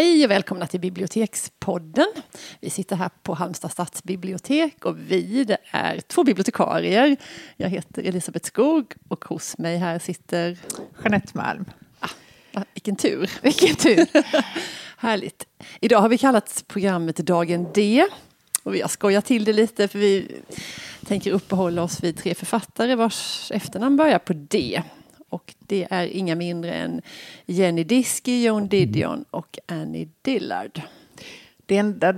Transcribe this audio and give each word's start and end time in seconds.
Hej 0.00 0.24
och 0.24 0.30
välkomna 0.30 0.66
till 0.66 0.80
Bibliotekspodden. 0.80 2.06
Vi 2.60 2.70
sitter 2.70 2.96
här 2.96 3.10
på 3.22 3.34
Halmstad 3.34 3.72
stadsbibliotek 3.72 4.84
och 4.84 4.98
vi 4.98 5.44
det 5.44 5.58
är 5.70 6.00
två 6.00 6.24
bibliotekarier. 6.24 7.16
Jag 7.56 7.68
heter 7.68 8.02
Elisabeth 8.02 8.46
Skog 8.46 8.94
och 9.08 9.24
hos 9.24 9.58
mig 9.58 9.76
här 9.76 9.98
sitter 9.98 10.58
Jeanette 11.02 11.38
Malm. 11.38 11.64
Ah, 12.00 12.62
vilken 12.74 12.96
tur! 12.96 13.30
Vilken 13.42 13.76
tur! 13.76 14.06
Härligt. 14.96 15.46
Idag 15.80 16.00
har 16.00 16.08
vi 16.08 16.18
kallat 16.18 16.64
programmet 16.66 17.16
Dagen 17.16 17.66
D. 17.74 18.06
Och 18.62 18.74
vi 18.74 18.80
har 18.80 18.88
skojat 18.88 19.24
till 19.24 19.44
det 19.44 19.52
lite 19.52 19.88
för 19.88 19.98
vi 19.98 20.40
tänker 21.06 21.30
uppehålla 21.30 21.82
oss 21.82 22.02
vid 22.04 22.16
tre 22.16 22.34
författare 22.34 22.94
vars 22.94 23.50
efternamn 23.54 23.96
börjar 23.96 24.18
på 24.18 24.32
D. 24.32 24.82
Och 25.30 25.54
det 25.58 25.86
är 25.90 26.06
inga 26.06 26.34
mindre 26.34 26.74
än 26.74 27.02
Jenny 27.46 27.84
Diski, 27.84 28.44
Joan 28.44 28.68
Didion 28.68 29.24
och 29.30 29.58
Annie 29.66 30.08
Dillard. 30.22 30.82
Det, 31.66 31.76
enda, 31.76 32.12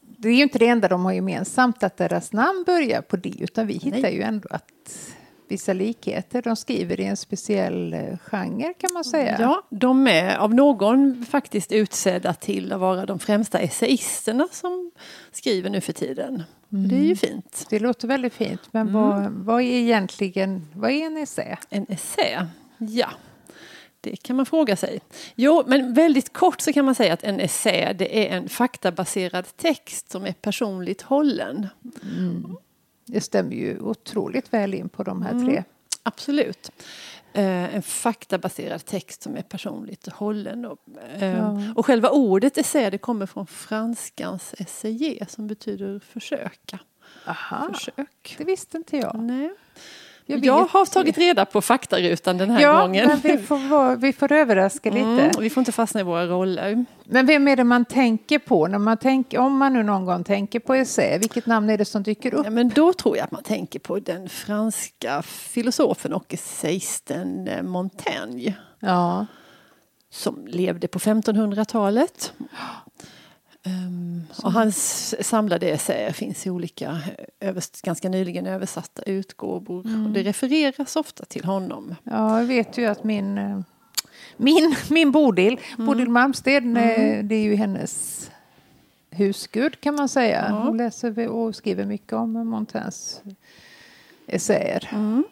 det 0.00 0.28
är 0.28 0.32
ju 0.32 0.42
inte 0.42 0.58
det 0.58 0.66
enda 0.66 0.88
de 0.88 1.04
har 1.04 1.12
gemensamt 1.12 1.82
att 1.82 1.96
deras 1.96 2.32
namn 2.32 2.64
börjar 2.66 3.02
på 3.02 3.16
D 3.16 3.32
utan 3.38 3.66
vi 3.66 3.74
hittar 3.74 4.00
Nej. 4.00 4.14
ju 4.14 4.22
ändå 4.22 4.48
att 4.50 5.14
vissa 5.50 5.72
likheter. 5.72 6.42
De 6.42 6.56
skriver 6.56 7.00
i 7.00 7.04
en 7.04 7.16
speciell 7.16 7.94
eh, 7.94 8.18
genre 8.18 8.74
kan 8.78 8.92
man 8.92 9.04
säga. 9.04 9.36
Ja, 9.40 9.62
de 9.70 10.06
är 10.06 10.36
av 10.36 10.54
någon 10.54 11.26
faktiskt 11.30 11.72
utsedda 11.72 12.34
till 12.34 12.72
att 12.72 12.80
vara 12.80 13.06
de 13.06 13.18
främsta 13.18 13.58
essayisterna 13.58 14.48
som 14.52 14.90
skriver 15.32 15.70
nu 15.70 15.80
för 15.80 15.92
tiden. 15.92 16.42
Mm. 16.72 16.88
Det 16.88 16.96
är 16.96 17.04
ju 17.04 17.16
fint. 17.16 17.66
Det 17.70 17.78
låter 17.78 18.08
väldigt 18.08 18.34
fint. 18.34 18.60
Men 18.70 18.88
mm. 18.88 18.92
vad, 18.92 19.32
vad 19.32 19.60
är 19.60 19.64
egentligen 19.64 20.68
vad 20.74 20.90
är 20.90 21.06
en 21.06 21.16
essä? 21.16 21.58
En 21.70 21.86
essä? 21.88 22.48
Ja, 22.78 23.10
det 24.00 24.16
kan 24.16 24.36
man 24.36 24.46
fråga 24.46 24.76
sig. 24.76 25.00
Jo, 25.34 25.64
men 25.66 25.94
väldigt 25.94 26.32
kort 26.32 26.60
så 26.60 26.72
kan 26.72 26.84
man 26.84 26.94
säga 26.94 27.12
att 27.12 27.24
en 27.24 27.40
essä 27.40 27.92
det 27.92 28.26
är 28.26 28.36
en 28.36 28.48
faktabaserad 28.48 29.56
text 29.56 30.10
som 30.10 30.26
är 30.26 30.32
personligt 30.32 31.02
hållen. 31.02 31.68
Mm. 32.02 32.56
Det 33.10 33.20
stämmer 33.20 33.56
ju 33.56 33.80
otroligt 33.80 34.52
väl 34.52 34.74
in 34.74 34.88
på 34.88 35.02
de 35.02 35.22
här 35.22 35.30
tre. 35.30 35.50
Mm, 35.50 35.64
absolut. 36.02 36.70
Eh, 37.32 37.74
en 37.74 37.82
faktabaserad 37.82 38.84
text 38.84 39.22
som 39.22 39.36
är 39.36 39.42
personligt 39.42 40.08
hållen. 40.08 40.64
Och, 40.64 40.78
eh, 41.18 41.36
ja. 41.36 41.60
och 41.76 41.86
själva 41.86 42.10
ordet 42.10 42.58
essä 42.58 42.90
det 42.90 42.98
kommer 42.98 43.26
från 43.26 43.46
franskans 43.46 44.54
essayer 44.58 45.26
som 45.28 45.46
betyder 45.46 46.00
försöka. 46.00 46.78
Aha, 47.26 47.72
Försök. 47.74 48.34
det 48.38 48.44
visste 48.44 48.76
inte 48.76 48.96
jag. 48.96 49.18
Nej. 49.18 49.50
Jag, 50.30 50.44
jag 50.44 50.64
har 50.64 50.86
tagit 50.86 51.18
reda 51.18 51.44
på 51.44 51.60
faktarutan 51.60 52.38
den 52.38 52.50
här 52.50 52.62
ja, 52.62 52.80
gången. 52.80 53.08
Men 53.08 53.20
vi, 53.20 53.38
får, 53.38 53.96
vi 53.96 54.12
får 54.12 54.32
överraska 54.32 54.88
mm, 54.88 55.16
lite. 55.16 55.40
Vi 55.40 55.50
får 55.50 55.60
inte 55.60 55.72
fastna 55.72 56.00
i 56.00 56.02
våra 56.02 56.26
roller. 56.26 56.84
Men 57.04 57.26
vem 57.26 57.48
är 57.48 57.56
det 57.56 57.64
man 57.64 57.84
tänker 57.84 58.38
på 58.38 58.66
när 58.66 58.78
man 58.78 58.96
tänker, 58.96 59.38
om 59.38 59.56
man 59.56 59.72
nu 59.72 59.82
någon 59.82 60.04
gång 60.04 60.24
tänker 60.24 60.60
på 60.60 60.74
essä? 60.74 61.18
Vilket 61.18 61.46
namn 61.46 61.70
är 61.70 61.78
det 61.78 61.84
som 61.84 62.02
dyker 62.02 62.34
upp? 62.34 62.44
Ja, 62.44 62.50
men 62.50 62.68
då 62.68 62.92
tror 62.92 63.16
jag 63.16 63.24
att 63.24 63.30
man 63.30 63.42
tänker 63.42 63.78
på 63.78 63.98
den 63.98 64.28
franska 64.28 65.22
filosofen 65.22 66.12
och 66.12 66.34
essayisten 66.34 67.48
eh, 67.48 67.62
Montaigne. 67.62 68.54
Ja. 68.80 69.26
Som 70.10 70.46
levde 70.46 70.88
på 70.88 70.98
1500-talet. 70.98 72.32
Um, 73.66 74.26
och 74.42 74.52
hans 74.52 75.14
samlade 75.28 75.68
essäer 75.70 76.12
finns 76.12 76.46
i 76.46 76.50
olika, 76.50 76.98
ganska 77.82 78.08
nyligen 78.08 78.46
översatta 78.46 79.02
utgåvor. 79.02 79.86
Mm. 79.86 80.06
Och 80.06 80.12
det 80.12 80.22
refereras 80.22 80.96
ofta 80.96 81.24
till 81.24 81.44
honom. 81.44 81.94
Ja, 82.04 82.38
jag 82.38 82.46
vet 82.46 82.78
ju 82.78 82.86
att 82.86 83.04
min, 83.04 83.38
eh, 83.38 83.60
min, 84.36 84.76
min 84.90 85.12
Bodil, 85.12 85.60
mm. 85.74 85.86
Bodil 85.86 86.08
Malmsted, 86.08 86.62
mm. 86.62 86.76
Eh, 86.76 87.24
det 87.24 87.34
är 87.34 87.42
ju 87.42 87.54
hennes 87.54 88.30
husgud 89.10 89.80
kan 89.80 89.94
man 89.94 90.08
säga. 90.08 90.46
Ja. 90.48 90.54
Hon 90.54 90.76
läser 90.76 91.28
och 91.28 91.56
skriver 91.56 91.84
mycket 91.84 92.12
om 92.12 92.32
Montaignes 92.32 93.22
essäer. 94.26 94.88
Mm. 94.92 95.24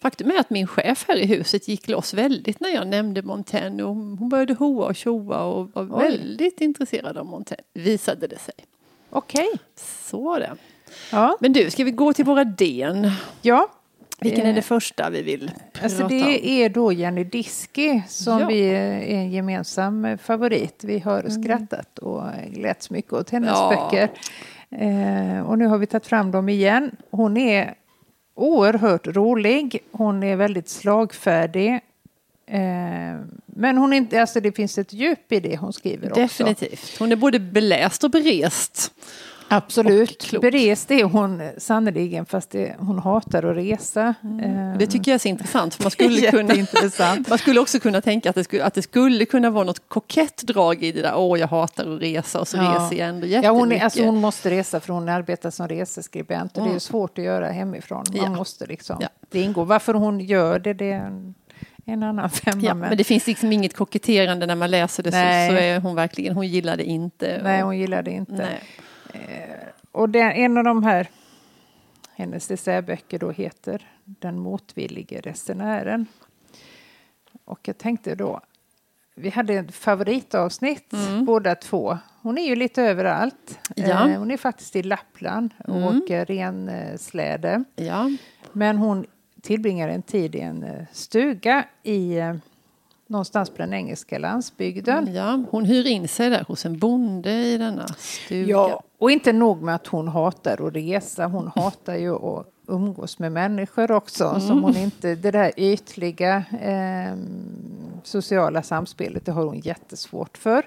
Faktum 0.00 0.30
är 0.30 0.40
att 0.40 0.50
min 0.50 0.66
chef 0.66 1.04
här 1.08 1.16
i 1.16 1.26
huset 1.26 1.68
gick 1.68 1.88
loss 1.88 2.14
väldigt 2.14 2.60
när 2.60 2.68
jag 2.68 2.86
nämnde 2.86 3.22
Montaigne. 3.22 3.82
Hon 3.82 4.28
började 4.28 4.54
hoa 4.54 4.86
och 4.86 4.96
tjoa 4.96 5.42
och 5.42 5.70
var 5.74 5.98
Oj. 5.98 6.02
väldigt 6.02 6.60
intresserad 6.60 7.18
av 7.18 7.26
Montaigne, 7.26 7.64
visade 7.74 8.26
det 8.26 8.38
sig. 8.38 8.54
Okej. 9.10 9.46
Okay. 9.46 9.58
Så 9.76 10.24
var 10.24 10.40
det. 10.40 10.56
Ja. 11.12 11.36
Men 11.40 11.52
du, 11.52 11.70
ska 11.70 11.84
vi 11.84 11.90
gå 11.90 12.12
till 12.12 12.24
våra 12.24 12.44
den? 12.44 13.10
Ja. 13.42 13.68
Vilken 14.20 14.46
är 14.46 14.52
det 14.52 14.62
första 14.62 15.10
vi 15.10 15.22
vill 15.22 15.50
prata 15.72 15.84
alltså 15.84 16.08
det 16.08 16.46
är 16.46 16.68
då 16.68 16.92
Jenny 16.92 17.24
Diski 17.24 18.02
som 18.08 18.40
ja. 18.40 18.46
vi 18.46 18.60
är 18.60 19.00
en 19.00 19.30
gemensam 19.30 20.18
favorit. 20.18 20.84
Vi 20.84 20.98
har 20.98 21.20
mm. 21.20 21.42
skrattat 21.42 21.98
och 21.98 22.22
glätts 22.46 22.90
mycket 22.90 23.12
åt 23.12 23.30
hennes 23.30 23.50
ja. 23.50 23.68
böcker. 23.90 24.10
Eh, 24.70 25.40
och 25.40 25.58
nu 25.58 25.66
har 25.66 25.78
vi 25.78 25.86
tagit 25.86 26.06
fram 26.06 26.30
dem 26.30 26.48
igen. 26.48 26.96
Hon 27.10 27.36
är 27.36 27.74
oerhört 28.40 29.06
rolig. 29.06 29.78
Hon 29.92 30.22
är 30.22 30.36
väldigt 30.36 30.68
slagfärdig. 30.68 31.80
Eh, 32.46 32.60
men 33.46 33.78
hon 33.78 33.92
inte, 33.92 34.20
alltså 34.20 34.40
det 34.40 34.52
finns 34.52 34.78
ett 34.78 34.92
djup 34.92 35.32
i 35.32 35.40
det 35.40 35.56
hon 35.56 35.72
skriver 35.72 36.14
Definitivt. 36.14 36.72
också. 36.72 37.04
Hon 37.04 37.12
är 37.12 37.16
både 37.16 37.38
beläst 37.38 38.04
och 38.04 38.10
berest. 38.10 38.92
Absolut. 39.52 40.30
Berest 40.40 40.90
är 40.90 41.04
hon 41.04 41.42
sannerligen 41.58 42.26
fast 42.26 42.50
det, 42.50 42.76
hon 42.78 42.98
hatar 42.98 43.42
att 43.42 43.56
resa. 43.56 44.14
Mm. 44.22 44.78
Det 44.78 44.86
tycker 44.86 45.10
jag 45.10 45.14
är 45.14 45.18
så 45.18 45.28
intressant. 45.28 45.74
För 45.74 45.84
man, 45.84 45.90
skulle 45.90 46.20
kunna, 46.30 46.54
man 47.28 47.38
skulle 47.38 47.60
också 47.60 47.80
kunna 47.80 48.00
tänka 48.00 48.30
att 48.30 48.36
det, 48.36 48.44
skulle, 48.44 48.64
att 48.64 48.74
det 48.74 48.82
skulle 48.82 49.24
kunna 49.24 49.50
vara 49.50 49.64
något 49.64 49.88
kokett 49.88 50.42
drag 50.42 50.84
i 50.84 50.92
det 50.92 51.02
där. 51.02 51.12
Åh, 51.16 51.40
jag 51.40 51.48
hatar 51.48 51.94
att 51.94 52.02
resa 52.02 52.40
och 52.40 52.48
så 52.48 52.56
ja. 52.56 52.62
reser 52.62 52.96
jag 52.96 53.08
ändå 53.08 53.26
jättemycket. 53.26 53.44
Ja, 53.44 53.50
hon, 53.50 53.72
är, 53.72 53.80
alltså, 53.80 54.04
hon 54.04 54.16
måste 54.20 54.50
resa 54.50 54.80
för 54.80 54.92
hon 54.92 55.08
arbetar 55.08 55.50
som 55.50 55.68
reseskribent 55.68 56.52
och 56.52 56.58
mm. 56.58 56.70
det 56.70 56.76
är 56.76 56.80
svårt 56.80 57.18
att 57.18 57.24
göra 57.24 57.50
hemifrån. 57.50 58.04
Man 58.08 58.16
ja. 58.22 58.30
måste 58.30 58.66
liksom, 58.66 58.96
ja. 59.00 59.08
det 59.30 59.40
ingår. 59.40 59.64
Varför 59.64 59.94
hon 59.94 60.20
gör 60.20 60.58
det, 60.58 60.72
det 60.72 60.92
är 60.92 61.06
en, 61.06 61.34
en 61.84 62.02
annan 62.02 62.30
femma. 62.30 62.62
Ja, 62.62 62.74
men 62.74 62.96
det 62.96 63.04
finns 63.04 63.26
liksom 63.26 63.52
inget 63.52 63.76
koketterande 63.76 64.46
när 64.46 64.56
man 64.56 64.70
läser 64.70 65.02
det 65.02 65.10
så, 65.10 65.16
så, 65.16 65.62
är 65.62 65.80
hon 65.80 65.94
verkligen, 65.94 66.34
hon 66.34 66.46
gillar 66.46 66.76
det 66.76 66.84
inte. 66.84 67.40
Nej, 67.42 67.62
hon 67.62 67.78
gillar 67.78 68.02
det 68.02 68.10
inte. 68.10 68.32
Nej. 68.32 68.60
Eh, 69.14 69.68
och 69.92 70.08
det, 70.08 70.20
en 70.20 70.58
av 70.58 70.64
de 70.64 70.82
här, 70.82 71.08
hennes 72.14 72.50
essäböcker 72.50 73.18
då 73.18 73.30
heter 73.30 73.88
Den 74.04 74.38
motvillige 74.38 75.20
resenären. 75.20 76.06
Och 77.44 77.60
jag 77.62 77.78
tänkte 77.78 78.14
då, 78.14 78.40
vi 79.14 79.30
hade 79.30 79.54
ett 79.54 79.74
favoritavsnitt 79.74 80.92
mm. 80.92 81.24
båda 81.24 81.54
två. 81.54 81.98
Hon 82.22 82.38
är 82.38 82.46
ju 82.46 82.56
lite 82.56 82.82
överallt. 82.82 83.58
Ja. 83.76 84.08
Eh, 84.08 84.18
hon 84.18 84.30
är 84.30 84.36
faktiskt 84.36 84.76
i 84.76 84.82
Lappland 84.82 85.54
och 85.58 85.76
mm. 85.76 85.96
åker 85.96 86.24
rensläde. 86.24 87.64
Ja. 87.76 88.10
Men 88.52 88.76
hon 88.76 89.06
tillbringar 89.42 89.88
en 89.88 90.02
tid 90.02 90.34
i 90.34 90.40
en 90.40 90.62
eh, 90.62 90.84
stuga 90.92 91.64
i 91.82 92.18
någonstans 93.10 93.50
på 93.50 93.56
den 93.56 93.72
engelska 93.74 94.18
landsbygden. 94.18 95.14
Ja, 95.14 95.42
hon 95.50 95.64
hyr 95.64 95.86
in 95.86 96.08
sig 96.08 96.30
där 96.30 96.44
hos 96.48 96.66
en 96.66 96.78
bonde 96.78 97.32
i 97.32 97.58
denna 97.58 97.86
stuga. 97.88 98.50
Ja, 98.50 98.82
och 98.98 99.10
inte 99.10 99.32
nog 99.32 99.62
med 99.62 99.74
att 99.74 99.86
hon 99.86 100.08
hatar 100.08 100.66
att 100.66 100.74
resa, 100.74 101.26
hon 101.26 101.50
hatar 101.54 101.94
ju 101.94 102.14
att 102.14 102.46
umgås 102.66 103.18
med 103.18 103.32
människor 103.32 103.90
också. 103.92 104.24
Mm. 104.24 104.40
Som 104.40 104.62
hon 104.62 104.76
inte, 104.76 105.14
det 105.14 105.30
där 105.30 105.52
ytliga 105.56 106.44
eh, 106.60 107.16
sociala 108.02 108.62
samspelet, 108.62 109.26
det 109.26 109.32
har 109.32 109.44
hon 109.44 109.60
jättesvårt 109.60 110.38
för. 110.38 110.66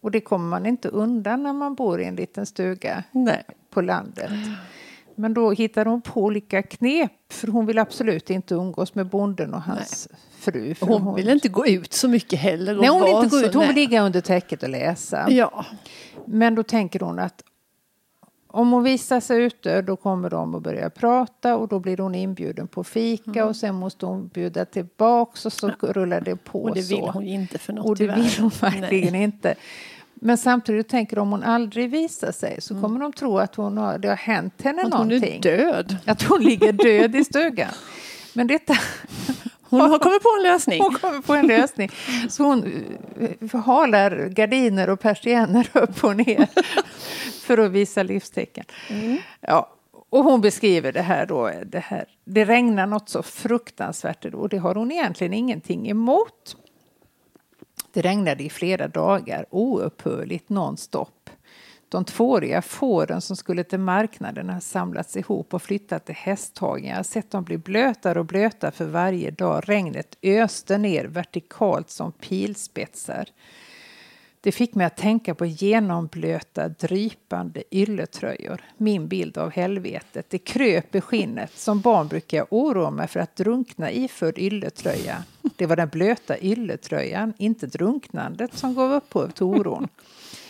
Och 0.00 0.10
det 0.10 0.20
kommer 0.20 0.48
man 0.48 0.66
inte 0.66 0.88
undan 0.88 1.42
när 1.42 1.52
man 1.52 1.74
bor 1.74 2.00
i 2.00 2.04
en 2.04 2.16
liten 2.16 2.46
stuga 2.46 3.04
Nej. 3.12 3.42
på 3.70 3.80
landet. 3.80 4.30
Men 5.16 5.34
då 5.34 5.50
hittar 5.50 5.84
hon 5.84 6.02
på 6.02 6.22
olika 6.22 6.62
knep 6.62 7.12
för 7.32 7.48
hon 7.48 7.66
vill 7.66 7.78
absolut 7.78 8.30
inte 8.30 8.54
umgås 8.54 8.94
med 8.94 9.06
bonden 9.06 9.54
och 9.54 9.62
hans 9.62 10.08
Nej. 10.10 10.20
fru. 10.38 10.74
Hon, 10.80 11.02
hon 11.02 11.14
vill 11.14 11.28
inte 11.28 11.48
gå 11.48 11.66
ut 11.66 11.92
så 11.92 12.08
mycket 12.08 12.38
heller. 12.38 12.74
Nej, 12.74 12.88
hon 12.88 13.04
vill 13.04 13.14
inte 13.14 13.36
gå 13.36 13.42
ut. 13.42 13.54
Hon 13.54 13.66
vill 13.66 13.76
ligga 13.76 14.02
under 14.02 14.20
täcket 14.20 14.62
och 14.62 14.68
läsa. 14.68 15.26
Ja. 15.30 15.64
Men 16.26 16.54
då 16.54 16.62
tänker 16.62 17.00
hon 17.00 17.18
att 17.18 17.44
om 18.54 18.72
hon 18.72 18.82
visar 18.82 19.20
sig 19.20 19.42
ute 19.42 19.82
då 19.82 19.96
kommer 19.96 20.30
de 20.30 20.54
att 20.54 20.62
börja 20.62 20.90
prata 20.90 21.56
och 21.56 21.68
då 21.68 21.78
blir 21.78 21.98
hon 21.98 22.14
inbjuden 22.14 22.68
på 22.68 22.84
fika 22.84 23.30
mm. 23.30 23.48
och 23.48 23.56
sen 23.56 23.74
måste 23.74 24.06
hon 24.06 24.28
bjuda 24.28 24.64
tillbaks 24.64 25.46
och 25.46 25.52
så 25.52 25.70
rullar 25.80 26.20
det 26.20 26.36
på. 26.36 26.62
Och 26.62 26.74
det 26.74 26.88
vill 26.88 26.98
så. 26.98 27.10
hon 27.10 27.24
inte 27.24 27.58
för 27.58 27.72
något 27.72 27.86
Och 27.86 27.96
det 27.96 28.06
vill 28.06 28.30
hon 28.38 28.50
verkligen 28.60 29.12
Nej. 29.12 29.22
inte. 29.22 29.54
Men 30.26 30.38
samtidigt 30.38 30.88
tänker 30.88 31.18
om 31.18 31.30
hon 31.30 31.42
aldrig 31.42 31.90
visar 31.90 32.32
sig 32.32 32.60
så 32.60 32.74
mm. 32.74 32.82
kommer 32.82 33.00
de 33.00 33.12
tro 33.12 33.38
att 33.38 33.54
hon 33.54 33.78
har, 33.78 33.98
det 33.98 34.08
har 34.08 34.16
hänt 34.16 34.62
henne 34.62 34.82
att 34.82 34.90
någonting. 34.90 35.38
Att 35.38 35.44
hon 35.44 35.52
är 35.52 35.56
död. 35.56 35.96
Att 36.04 36.22
hon 36.22 36.40
ligger 36.40 36.72
död 36.72 37.16
i 37.16 37.24
stugan. 37.24 37.70
Men 38.32 38.46
detta... 38.46 38.76
Hon 39.62 39.80
har 39.80 39.98
kommit 39.98 40.22
på 40.22 40.28
en 40.38 40.42
lösning. 40.42 40.82
Hon 40.82 40.94
kommer 40.94 41.20
på 41.20 41.34
en 41.34 41.46
lösning. 41.46 41.90
Så 42.28 42.44
hon 42.44 42.84
eh, 43.20 43.60
halar 43.60 44.28
gardiner 44.28 44.90
och 44.90 45.00
persienner 45.00 45.70
upp 45.72 46.04
och 46.04 46.16
ner 46.16 46.48
för 47.46 47.58
att 47.58 47.70
visa 47.70 48.02
livstecken. 48.02 48.64
Mm. 48.90 49.18
Ja, 49.40 49.70
och 50.10 50.24
hon 50.24 50.40
beskriver 50.40 50.92
det 50.92 51.02
här 51.02 51.26
då, 51.26 51.50
det, 51.66 51.78
här, 51.78 52.04
det 52.24 52.44
regnar 52.44 52.86
något 52.86 53.08
så 53.08 53.22
fruktansvärt 53.22 54.24
och 54.24 54.48
det 54.48 54.58
har 54.58 54.74
hon 54.74 54.92
egentligen 54.92 55.32
ingenting 55.32 55.90
emot. 55.90 56.56
Det 57.94 58.02
regnade 58.02 58.44
i 58.44 58.50
flera 58.50 58.88
dagar, 58.88 59.46
oupphörligt, 59.50 60.48
nonstop. 60.48 61.30
De 61.88 62.04
tvååriga 62.04 62.62
fåren 62.62 63.20
som 63.20 63.36
skulle 63.36 63.64
till 63.64 63.78
marknaden 63.78 64.48
har 64.48 64.60
samlats 64.60 65.16
ihop 65.16 65.54
och 65.54 65.62
flyttat 65.62 66.06
till 66.06 66.14
hästhagen. 66.14 66.88
Jag 66.90 66.96
har 66.96 67.02
sett 67.02 67.30
dem 67.30 67.44
bli 67.44 67.58
blötare 67.58 68.18
och 68.18 68.24
blötare 68.24 68.70
för 68.70 68.84
varje 68.84 69.30
dag. 69.30 69.62
Regnet 69.66 70.18
öste 70.22 70.78
ner 70.78 71.04
vertikalt 71.04 71.90
som 71.90 72.12
pilspetsar. 72.12 73.28
Det 74.44 74.52
fick 74.52 74.74
mig 74.74 74.86
att 74.86 74.96
tänka 74.96 75.34
på 75.34 75.46
genomblöta, 75.46 76.68
drypande 76.68 77.62
ylletröjor. 77.70 78.60
Min 78.76 79.08
bild 79.08 79.38
av 79.38 79.50
helvetet. 79.50 80.30
Det 80.30 80.38
kröp 80.38 80.94
i 80.94 81.00
skinnet. 81.00 81.52
Som 81.54 81.80
barn 81.80 82.08
brukar 82.08 82.38
jag 82.38 82.46
oroa 82.50 82.90
mig 82.90 83.08
för 83.08 83.20
att 83.20 83.36
drunkna 83.36 83.92
iförd 83.92 84.38
ylletröja. 84.38 85.24
Det 85.56 85.66
var 85.66 85.76
den 85.76 85.88
blöta 85.88 86.38
ylletröjan, 86.38 87.32
inte 87.38 87.66
drunknandet, 87.66 88.58
som 88.58 88.74
gav 88.74 88.92
upphov 88.92 89.28
till 89.28 89.44
oron. 89.44 89.88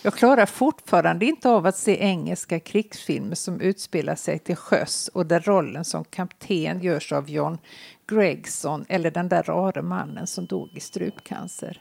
Jag 0.02 0.14
klarar 0.14 0.46
fortfarande 0.46 1.26
inte 1.26 1.48
av 1.48 1.66
att 1.66 1.76
se 1.76 2.00
engelska 2.00 2.60
krigsfilmer 2.60 3.34
som 3.34 3.60
utspelar 3.60 4.14
sig 4.14 4.38
till 4.38 4.56
sjöss 4.56 5.08
och 5.08 5.26
där 5.26 5.40
rollen 5.40 5.84
som 5.84 6.04
kapten 6.04 6.80
görs 6.80 7.12
av 7.12 7.30
John 7.30 7.58
Gregson 8.06 8.84
eller 8.88 9.10
den 9.10 9.28
där 9.28 9.42
rare 9.42 9.82
mannen 9.82 10.26
som 10.26 10.46
dog 10.46 10.68
i 10.74 10.80
strupcancer. 10.80 11.80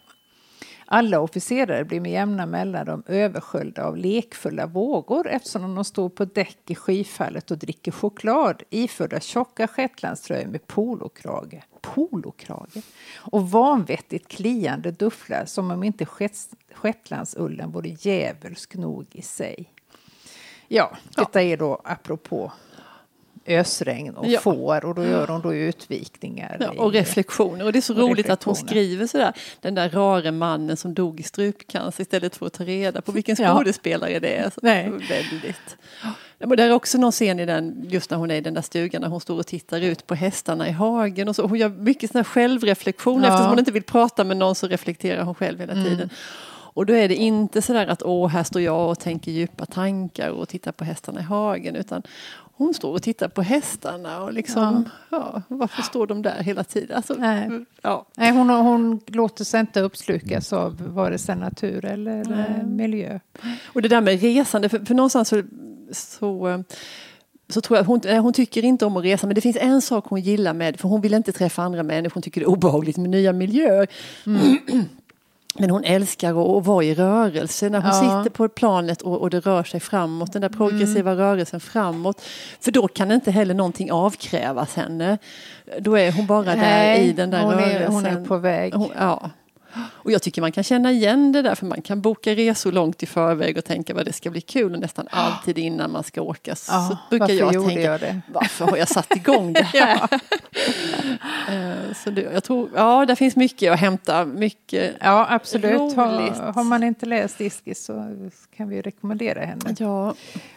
Alla 0.85 1.19
officerare 1.19 1.85
blir 1.85 1.99
med 1.99 2.11
jämna 2.11 2.45
mellanrum 2.45 3.03
översköljda 3.07 3.83
av 3.83 3.97
lekfulla 3.97 4.65
vågor 4.65 5.27
eftersom 5.27 5.75
de 5.75 5.83
står 5.83 6.09
på 6.09 6.25
däck 6.25 6.57
i 6.67 6.75
skyfallet 6.75 7.51
och 7.51 7.57
dricker 7.57 7.91
choklad 7.91 8.63
iförda 8.69 9.19
tjocka 9.19 9.67
shetlandströjor 9.67 10.47
med 10.47 10.67
polokrage. 10.67 11.63
Polokrage? 11.81 12.81
Och 13.15 13.51
vanvettigt 13.51 14.27
kliande 14.27 14.91
dufflar 14.91 15.45
som 15.45 15.71
om 15.71 15.83
inte 15.83 16.05
shetlandsullen 16.73 17.71
vore 17.71 17.89
djävulsk 17.99 18.75
nog 18.75 19.05
i 19.11 19.21
sig. 19.21 19.73
Ja, 20.67 20.97
detta 21.15 21.41
är 21.41 21.57
då 21.57 21.81
apropå 21.83 22.51
ösregn 23.45 24.15
och 24.15 24.27
ja. 24.27 24.39
får 24.39 24.85
och 24.85 24.95
då 24.95 25.05
gör 25.05 25.27
hon 25.27 25.41
då 25.41 25.53
utvikningar. 25.53 26.57
Ja, 26.59 26.83
och 26.83 26.93
reflektioner. 26.93 27.65
Och 27.65 27.71
det 27.71 27.79
är 27.79 27.81
så 27.81 27.93
roligt 27.93 28.29
att 28.29 28.43
hon 28.43 28.55
skriver 28.55 29.07
sådär, 29.07 29.33
den 29.61 29.75
där 29.75 29.89
rare 29.89 30.31
mannen 30.31 30.77
som 30.77 30.93
dog 30.93 31.19
i 31.19 31.23
strupcancer 31.23 32.01
istället 32.01 32.35
för 32.35 32.45
att 32.45 32.53
ta 32.53 32.63
reda 32.63 33.01
på 33.01 33.11
vilken 33.11 33.35
skådespelare 33.35 34.19
det 34.19 34.35
är. 34.35 34.49
Så 34.49 34.59
Nej. 34.61 34.89
Väldigt. 34.89 35.77
Men 36.39 36.57
det 36.57 36.63
är 36.63 36.71
också 36.71 36.97
någon 36.97 37.11
scen 37.11 37.39
i 37.39 37.45
den, 37.45 37.85
just 37.89 38.09
när 38.09 38.17
hon 38.17 38.31
är 38.31 38.35
i 38.35 38.41
den 38.41 38.53
där 38.53 38.61
stugan, 38.61 39.01
när 39.01 39.09
hon 39.09 39.21
står 39.21 39.39
och 39.39 39.47
tittar 39.47 39.81
ut 39.81 40.07
på 40.07 40.15
hästarna 40.15 40.67
i 40.69 40.71
hagen. 40.71 41.27
Och 41.27 41.35
så. 41.35 41.47
Hon 41.47 41.57
gör 41.57 41.69
mycket 41.69 42.11
sån 42.11 42.23
självreflektion, 42.23 43.23
ja. 43.23 43.27
eftersom 43.27 43.49
hon 43.49 43.59
inte 43.59 43.71
vill 43.71 43.83
prata 43.83 44.23
med 44.23 44.37
någon 44.37 44.55
så 44.55 44.67
reflekterar 44.67 45.23
hon 45.23 45.35
själv 45.35 45.59
hela 45.59 45.73
tiden. 45.73 45.93
Mm. 45.93 46.09
Och 46.73 46.85
då 46.85 46.93
är 46.93 47.07
det 47.07 47.15
inte 47.15 47.61
sådär 47.61 47.87
att 47.87 48.03
åh, 48.03 48.27
här 48.27 48.43
står 48.43 48.61
jag 48.61 48.89
och 48.89 48.99
tänker 48.99 49.31
djupa 49.31 49.65
tankar 49.65 50.29
och 50.29 50.49
tittar 50.49 50.71
på 50.71 50.83
hästarna 50.83 51.19
i 51.19 51.23
hagen. 51.23 51.75
Utan 51.75 52.03
hon 52.55 52.73
står 52.73 52.93
och 52.93 53.01
tittar 53.01 53.27
på 53.27 53.41
hästarna 53.41 54.23
och 54.23 54.33
liksom, 54.33 54.89
ja. 55.09 55.17
ja 55.33 55.41
varför 55.47 55.81
står 55.81 56.07
de 56.07 56.21
där 56.21 56.43
hela 56.43 56.63
tiden? 56.63 56.97
Alltså, 56.97 57.13
Nej. 57.13 57.49
Ja. 57.81 58.05
Nej, 58.17 58.31
hon, 58.31 58.49
hon 58.49 58.99
låter 59.07 59.43
sig 59.43 59.59
inte 59.59 59.81
uppslukas 59.81 60.53
av 60.53 60.81
vare 60.87 61.17
sig 61.17 61.35
natur 61.35 61.85
eller 61.85 62.25
Nej. 62.25 62.45
Eh, 62.59 62.67
miljö. 62.67 63.19
Och 63.65 63.81
det 63.81 63.87
där 63.87 64.01
med 64.01 64.21
resande, 64.21 64.69
för, 64.69 64.79
för 64.85 64.93
någonstans 64.93 65.29
så, 65.29 65.43
så 65.91 66.63
så 67.47 67.61
tror 67.61 67.77
jag 67.77 67.83
hon, 67.83 68.01
hon 68.19 68.33
tycker 68.33 68.65
inte 68.65 68.85
om 68.85 68.97
att 68.97 69.03
resa 69.03 69.27
men 69.27 69.35
det 69.35 69.41
finns 69.41 69.57
en 69.59 69.81
sak 69.81 70.05
hon 70.07 70.21
gillar 70.21 70.53
med 70.53 70.79
för 70.79 70.89
hon 70.89 71.01
vill 71.01 71.13
inte 71.13 71.31
träffa 71.31 71.61
andra 71.61 71.83
människor, 71.83 72.13
hon 72.13 72.23
tycker 72.23 72.41
det 72.41 72.45
är 72.45 72.49
obehagligt 72.49 72.97
med 72.97 73.09
nya 73.09 73.33
miljöer. 73.33 73.87
Mm. 74.25 74.57
Men 75.59 75.69
hon 75.69 75.83
älskar 75.83 76.57
att 76.57 76.65
vara 76.65 76.83
i 76.83 76.93
rörelse 76.95 77.69
när 77.69 77.81
hon 77.81 77.89
ja. 77.89 78.23
sitter 78.23 78.29
på 78.37 78.49
planet 78.49 79.01
och, 79.01 79.21
och, 79.21 79.29
det 79.29 79.39
rör 79.39 79.63
sig 79.63 79.79
framåt, 79.79 80.33
den 80.33 80.41
där 80.41 80.49
progressiva 80.49 81.11
mm. 81.11 81.23
rörelsen 81.23 81.59
framåt. 81.59 82.21
För 82.59 82.71
då 82.71 82.87
kan 82.87 83.11
inte 83.11 83.31
heller 83.31 83.53
någonting 83.53 83.91
avkrävas 83.91 84.75
henne. 84.75 85.17
Då 85.79 85.97
är 85.97 86.11
hon 86.11 86.27
bara 86.27 86.55
Nej, 86.55 86.57
där 86.57 87.05
i 87.05 87.13
den 87.13 87.29
där 87.29 87.43
hon 87.43 87.53
rörelsen. 87.53 87.81
Är, 87.81 87.87
hon 87.87 88.05
är 88.05 88.25
på 88.25 88.37
väg. 88.37 88.73
Hon, 88.73 88.89
ja. 88.99 89.29
Och 90.03 90.11
jag 90.11 90.21
tycker 90.21 90.41
man 90.41 90.51
kan 90.51 90.63
känna 90.63 90.91
igen 90.91 91.31
det 91.31 91.41
där 91.41 91.55
för 91.55 91.65
man 91.65 91.81
kan 91.81 92.01
boka 92.01 92.35
resor 92.35 92.71
långt 92.71 93.03
i 93.03 93.05
förväg 93.05 93.57
och 93.57 93.65
tänka 93.65 93.93
vad 93.93 94.05
det 94.05 94.13
ska 94.13 94.29
bli 94.29 94.41
kul 94.41 94.73
och 94.73 94.79
nästan 94.79 95.07
alltid 95.11 95.57
innan 95.57 95.91
man 95.91 96.03
ska 96.03 96.21
åka 96.21 96.51
ja, 96.51 96.55
så 96.55 96.97
brukar 97.09 97.29
jag 97.29 97.67
tänka 97.67 97.81
jag 97.81 97.99
det? 97.99 98.21
varför 98.27 98.65
har 98.65 98.77
jag 98.77 98.87
satt 98.87 99.15
igång 99.15 99.53
det 99.53 99.63
här? 99.73 100.09
Eh, 101.49 101.93
så 102.03 102.09
det, 102.09 102.21
jag 102.21 102.43
tror, 102.43 102.69
ja 102.75 103.05
det 103.05 103.15
finns 103.15 103.35
mycket 103.35 103.73
att 103.73 103.79
hämta, 103.79 104.25
mycket 104.25 104.95
Ja 105.01 105.27
absolut, 105.29 105.95
har, 105.95 106.51
har, 106.53 106.63
man 106.63 106.83
inte 106.83 107.05
läst 107.05 107.41
Iskis 107.41 107.85
så 107.85 108.15
kan 108.57 108.69
vi 108.69 108.81
rekommendera 108.81 109.45
henne. 109.45 109.75
Ja. 109.79 110.13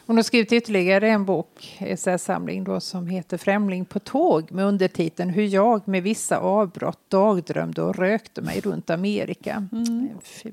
Hon 0.06 0.16
har 0.16 0.22
skrivit 0.22 0.52
ytterligare 0.52 1.08
en 1.08 1.24
bok, 1.24 1.76
essäsamling 1.78 2.64
då, 2.64 2.80
som 2.80 3.06
heter 3.06 3.36
Främling 3.36 3.84
på 3.84 3.98
tåg 3.98 4.52
med 4.52 4.64
undertiteln 4.64 5.30
Hur 5.30 5.42
jag 5.42 5.88
med 5.88 6.02
vissa 6.02 6.38
avbrott 6.38 7.00
dagdrömde 7.08 7.82
och 7.82 7.96
rökte 7.96 8.42
mig 8.42 8.60
runt 8.60 8.90
Amerika. 8.90 9.35
Mm. 9.72 10.08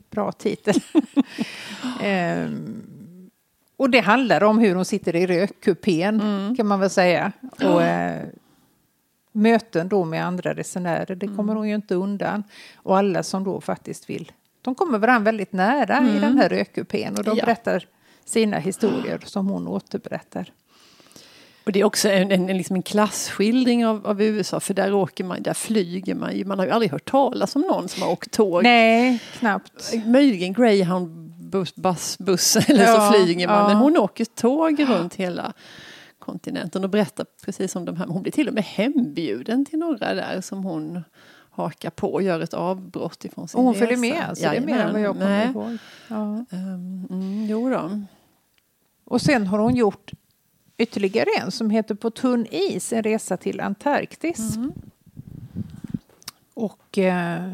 Bra 0.09 0.31
titel. 0.31 0.75
ehm, 2.01 2.83
och 3.77 3.89
det 3.89 4.00
handlar 4.00 4.44
om 4.44 4.59
hur 4.59 4.75
hon 4.75 4.85
sitter 4.85 5.15
i 5.15 5.27
rökkupén 5.27 6.21
mm. 6.21 6.56
kan 6.56 6.68
man 6.68 6.80
väl 6.80 6.89
säga. 6.89 7.31
Och, 7.59 7.83
eh, 7.83 8.27
möten 9.31 9.88
då 9.88 10.06
med 10.06 10.25
andra 10.25 10.53
resenärer, 10.53 11.15
det 11.15 11.27
kommer 11.27 11.44
mm. 11.44 11.56
hon 11.56 11.69
ju 11.69 11.75
inte 11.75 11.95
undan. 11.95 12.44
Och 12.75 12.97
alla 12.97 13.24
som 13.24 13.44
då 13.44 13.62
faktiskt 13.62 14.09
vill, 14.09 14.31
de 14.62 14.75
kommer 14.75 14.97
varandra 14.97 15.25
väldigt 15.25 15.53
nära 15.53 15.97
mm. 15.97 16.15
i 16.15 16.19
den 16.19 16.38
här 16.38 16.50
rökkupén 16.50 17.18
och 17.18 17.24
de 17.24 17.38
ja. 17.38 17.45
berättar 17.45 17.88
sina 18.25 18.57
historier 18.57 19.19
som 19.25 19.47
hon 19.47 19.68
återberättar. 19.68 20.51
Och 21.63 21.71
det 21.71 21.80
är 21.80 21.83
också 21.83 22.10
en, 22.10 22.31
en, 22.31 22.48
liksom 22.48 22.75
en 22.75 22.83
klasskildring 22.83 23.86
av, 23.86 24.07
av, 24.07 24.21
USA 24.21 24.60
för 24.60 24.74
där 24.74 24.94
åker 24.94 25.24
man, 25.24 25.44
där 25.44 25.54
flyger 25.54 26.15
man 26.15 26.38
ju. 26.38 26.45
Man 26.45 26.60
har 26.60 26.65
ju 26.65 26.71
aldrig 26.71 26.92
hört 26.92 27.12
talas 27.12 27.56
om 27.56 27.62
någon 27.62 27.89
som 27.89 28.04
har 28.04 28.12
åkt 28.12 28.31
tåg. 28.31 28.63
Nej, 28.63 29.19
knappt. 29.39 29.94
Möjligen 30.06 30.54
greyhound 30.54 31.10
buss, 31.75 32.18
buss 32.18 32.56
eller 32.68 32.83
ja, 32.83 33.12
så 33.12 33.18
flyger 33.18 33.48
man. 33.48 33.57
Ja. 33.57 33.68
Men 33.68 33.77
hon 33.77 33.98
åker 33.98 34.25
tåg 34.25 34.89
runt 34.89 35.15
hela 35.15 35.54
kontinenten 36.19 36.83
och 36.83 36.89
berättar 36.89 37.25
precis 37.45 37.75
om 37.75 37.86
de 37.86 37.98
här. 37.98 38.06
Hon 38.06 38.21
blir 38.21 38.31
till 38.31 38.48
och 38.48 38.54
med 38.54 38.63
hembjuden 38.63 39.66
till 39.66 39.80
några 39.80 40.13
där 40.13 40.42
som 40.42 40.63
hon 40.63 41.04
hakar 41.50 41.89
på 41.89 42.13
och 42.13 42.24
gör 42.24 42.39
ett 42.39 42.54
avbrott 42.54 43.25
ifrån 43.25 43.48
sin 43.48 43.57
och 43.57 43.63
hon 43.63 43.74
resa. 43.74 43.86
följer 43.86 43.98
med, 43.98 44.25
alltså, 44.30 44.50
det 44.50 44.57
är 44.57 44.62
mer 44.62 44.80
än 44.80 44.94
vad 44.94 45.01
jag 45.01 45.13
kommer 45.13 45.45
ihåg. 45.45 45.77
Ja. 46.07 46.45
Um, 46.50 47.07
mm, 47.09 47.45
jo 47.45 47.69
då. 47.69 48.02
Och 49.06 49.21
sen 49.21 49.47
har 49.47 49.59
hon 49.59 49.76
gjort 49.76 50.11
ytterligare 50.83 51.30
en 51.42 51.52
som 51.52 51.69
heter 51.69 51.95
På 51.95 52.09
tunn 52.09 52.47
is, 52.52 52.94
en 52.94 53.04
resa 53.04 53.37
till 53.37 53.59
Antarktis. 53.59 54.56
Mm. 54.56 54.71
Och 56.54 56.97
eh, 56.97 57.54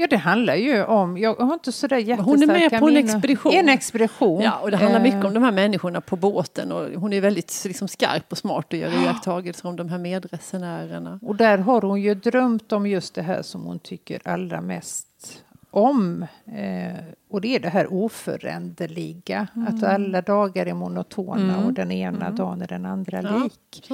Ja, 0.00 0.06
det 0.06 0.16
handlar 0.16 0.54
ju 0.54 0.84
om, 0.84 1.18
jag 1.18 1.34
har 1.34 1.54
inte 1.54 1.72
sådär 1.72 1.96
jättestarka 1.96 2.30
Hon 2.30 2.42
är 2.42 2.46
med 2.46 2.80
på 2.80 2.88
en 2.88 2.96
expedition. 2.96 3.52
En 3.52 3.68
expedition. 3.68 4.42
Ja, 4.42 4.58
och 4.58 4.70
det 4.70 4.76
handlar 4.76 5.00
mycket 5.00 5.24
om 5.24 5.34
de 5.34 5.42
här 5.42 5.52
människorna 5.52 6.00
på 6.00 6.16
båten 6.16 6.72
och 6.72 7.00
hon 7.00 7.12
är 7.12 7.20
väldigt 7.20 7.62
liksom, 7.64 7.88
skarp 7.88 8.32
och 8.32 8.38
smart 8.38 8.72
och 8.72 8.78
gör 8.78 9.02
iakttagelser 9.04 9.68
om 9.68 9.76
de 9.76 9.88
här 9.88 9.98
medresenärerna. 9.98 11.18
Och 11.22 11.36
där 11.36 11.58
har 11.58 11.82
hon 11.82 12.00
ju 12.00 12.14
drömt 12.14 12.72
om 12.72 12.86
just 12.86 13.14
det 13.14 13.22
här 13.22 13.42
som 13.42 13.62
hon 13.62 13.78
tycker 13.78 14.20
allra 14.24 14.60
mest 14.60 15.42
om. 15.78 16.26
Eh, 16.46 16.94
och 17.28 17.40
det 17.40 17.54
är 17.54 17.60
det 17.60 17.68
här 17.68 17.92
oföränderliga. 17.92 19.48
Mm. 19.56 19.68
Att 19.68 19.82
alla 19.82 20.22
dagar 20.22 20.66
är 20.66 20.74
monotona 20.74 21.54
mm. 21.54 21.66
och 21.66 21.72
den 21.72 21.92
ena 21.92 22.26
mm. 22.26 22.36
dagen 22.36 22.62
är 22.62 22.66
den 22.66 22.86
andra 22.86 23.22
ja, 23.22 23.36
lik. 23.36 23.90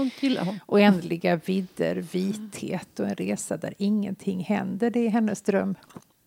Oändliga 0.67 1.37
vidder, 1.37 1.97
vithet 1.97 3.01
och 3.01 3.07
en 3.07 3.15
resa 3.15 3.57
där 3.57 3.75
ingenting 3.79 4.45
händer. 4.45 4.91
Det 4.91 5.01
är 5.01 5.11
hennes 5.11 5.43
dröm, 5.43 5.75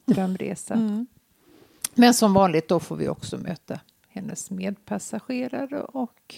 drömresa. 0.05 0.73
Mm. 0.73 1.07
Men 1.95 2.13
som 2.13 2.33
vanligt 2.33 2.67
då 2.67 2.79
får 2.79 2.95
vi 2.95 3.07
också 3.07 3.37
möta 3.37 3.79
hennes 4.09 4.51
medpassagerare 4.51 5.81
och 5.81 6.35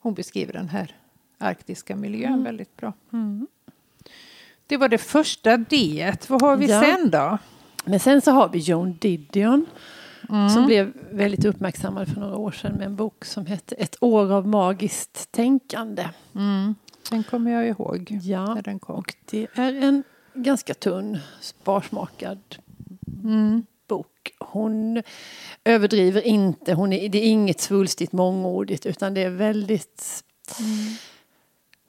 hon 0.00 0.14
beskriver 0.14 0.52
den 0.52 0.68
här 0.68 0.94
arktiska 1.38 1.96
miljön 1.96 2.32
mm. 2.32 2.44
väldigt 2.44 2.76
bra. 2.76 2.92
Mm. 3.12 3.46
Det 4.66 4.76
var 4.76 4.88
det 4.88 4.98
första 4.98 5.56
D. 5.56 6.12
Vad 6.28 6.42
har 6.42 6.56
vi 6.56 6.66
ja. 6.66 6.80
sen 6.80 7.10
då? 7.10 7.38
Men 7.86 8.00
sen 8.00 8.20
så 8.20 8.30
har 8.30 8.48
vi 8.48 8.58
Joan 8.58 8.96
Didion 9.00 9.66
mm. 10.28 10.50
som 10.50 10.66
blev 10.66 10.92
väldigt 11.10 11.44
uppmärksammad 11.44 12.08
för 12.08 12.20
några 12.20 12.36
år 12.36 12.50
sedan 12.50 12.72
med 12.72 12.86
en 12.86 12.96
bok 12.96 13.24
som 13.24 13.46
hette 13.46 13.74
Ett 13.74 13.96
år 14.00 14.32
av 14.32 14.46
magiskt 14.46 15.32
tänkande. 15.32 16.08
Mm. 16.34 16.74
Den 17.10 17.24
kommer 17.24 17.50
jag 17.50 17.68
ihåg. 17.68 18.18
Ja, 18.22 18.54
när 18.54 18.62
den 18.62 18.78
kom. 18.78 18.96
och 18.96 19.14
det 19.24 19.46
är 19.54 19.74
en 19.74 20.02
ganska 20.34 20.74
tunn, 20.74 21.18
sparsmakad 21.40 22.40
mm. 23.24 23.66
bok. 23.88 24.32
Hon 24.38 25.02
överdriver 25.64 26.26
inte, 26.26 26.74
hon 26.74 26.92
är, 26.92 27.08
det 27.08 27.18
är 27.18 27.26
inget 27.26 27.60
svulstigt 27.60 28.12
mångordigt 28.12 28.86
utan 28.86 29.14
det 29.14 29.22
är 29.22 29.30
väldigt 29.30 30.24
mm. 30.60 30.94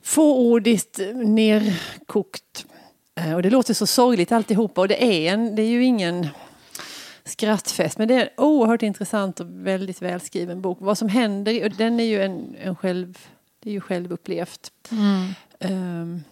fåordigt, 0.04 1.00
nerkokt 1.16 2.66
och 3.36 3.42
det 3.42 3.50
låter 3.50 3.74
så 3.74 3.88
sorgligt 3.88 4.32
alltihopa 4.32 4.82
och 4.82 4.88
det 4.88 5.04
är, 5.04 5.34
en, 5.34 5.56
det 5.56 5.62
är 5.62 5.70
ju 5.70 5.84
ingen 5.84 6.28
skrattfest 7.24 7.98
men 7.98 8.08
det 8.08 8.14
är 8.14 8.22
en 8.22 8.30
oerhört 8.38 8.82
intressant 8.82 9.40
och 9.40 9.48
väldigt 9.50 10.02
välskriven 10.02 10.62
bok. 10.62 10.78
Vad 10.82 10.98
som 10.98 11.10
händer, 11.10 11.66
och 11.66 11.72
den 11.72 12.00
är 12.00 12.04
ju 12.04 12.22
en, 12.22 12.56
en 12.62 12.76
själv, 12.76 13.18
det 13.60 13.70
är 13.70 13.74
ju 13.74 13.82
självupplevt. 13.82 14.72
Mm. 14.92 15.34
Um, 15.60 16.24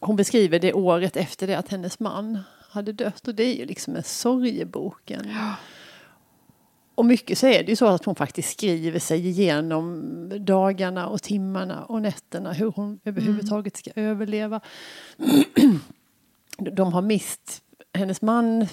hon 0.00 0.16
beskriver 0.16 0.58
det 0.58 0.72
året 0.72 1.16
efter 1.16 1.46
det 1.46 1.58
att 1.58 1.68
hennes 1.68 2.00
man 2.00 2.38
hade 2.70 2.92
dött 2.92 3.28
och 3.28 3.34
det 3.34 3.44
är 3.44 3.54
ju 3.54 3.64
liksom 3.64 3.96
en 3.96 4.02
sorgebok. 4.02 5.02
Ja. 5.06 5.54
Och 6.96 7.04
mycket 7.04 7.38
så 7.38 7.46
är 7.46 7.62
det 7.62 7.68
ju 7.72 7.76
så 7.76 7.86
att 7.86 8.04
hon 8.04 8.14
faktiskt 8.14 8.50
skriver 8.50 8.98
sig 8.98 9.26
igenom 9.26 10.32
dagarna 10.44 11.08
och 11.08 11.22
timmarna 11.22 11.84
och 11.84 12.02
nätterna 12.02 12.52
hur 12.52 12.70
hon 12.70 13.00
överhuvudtaget 13.04 13.76
ska 13.76 13.90
överleva. 13.94 14.60
De 16.58 16.92
har 16.92 17.02
mist, 17.02 17.62
hennes 17.92 18.22
man 18.22 18.66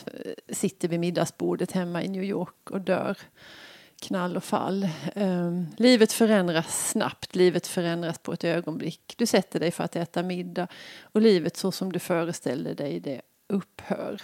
sitter 0.49 0.87
vid 0.87 0.99
middagsbordet 0.99 1.71
hemma 1.71 2.03
i 2.03 2.07
New 2.07 2.23
York 2.23 2.71
och 2.71 2.81
dör 2.81 3.17
knall 4.01 4.37
och 4.37 4.43
fall. 4.43 4.89
Um, 5.15 5.67
livet 5.77 6.11
förändras 6.11 6.89
snabbt, 6.89 7.35
livet 7.35 7.67
förändras 7.67 8.19
på 8.19 8.33
ett 8.33 8.43
ögonblick. 8.43 9.13
Du 9.17 9.25
sätter 9.25 9.59
dig 9.59 9.71
för 9.71 9.83
att 9.83 9.95
äta 9.95 10.23
middag 10.23 10.67
och 11.01 11.21
livet 11.21 11.57
så 11.57 11.71
som 11.71 11.91
du 11.91 11.99
föreställer 11.99 12.75
dig 12.75 12.99
det 12.99 13.21
upphör. 13.47 14.21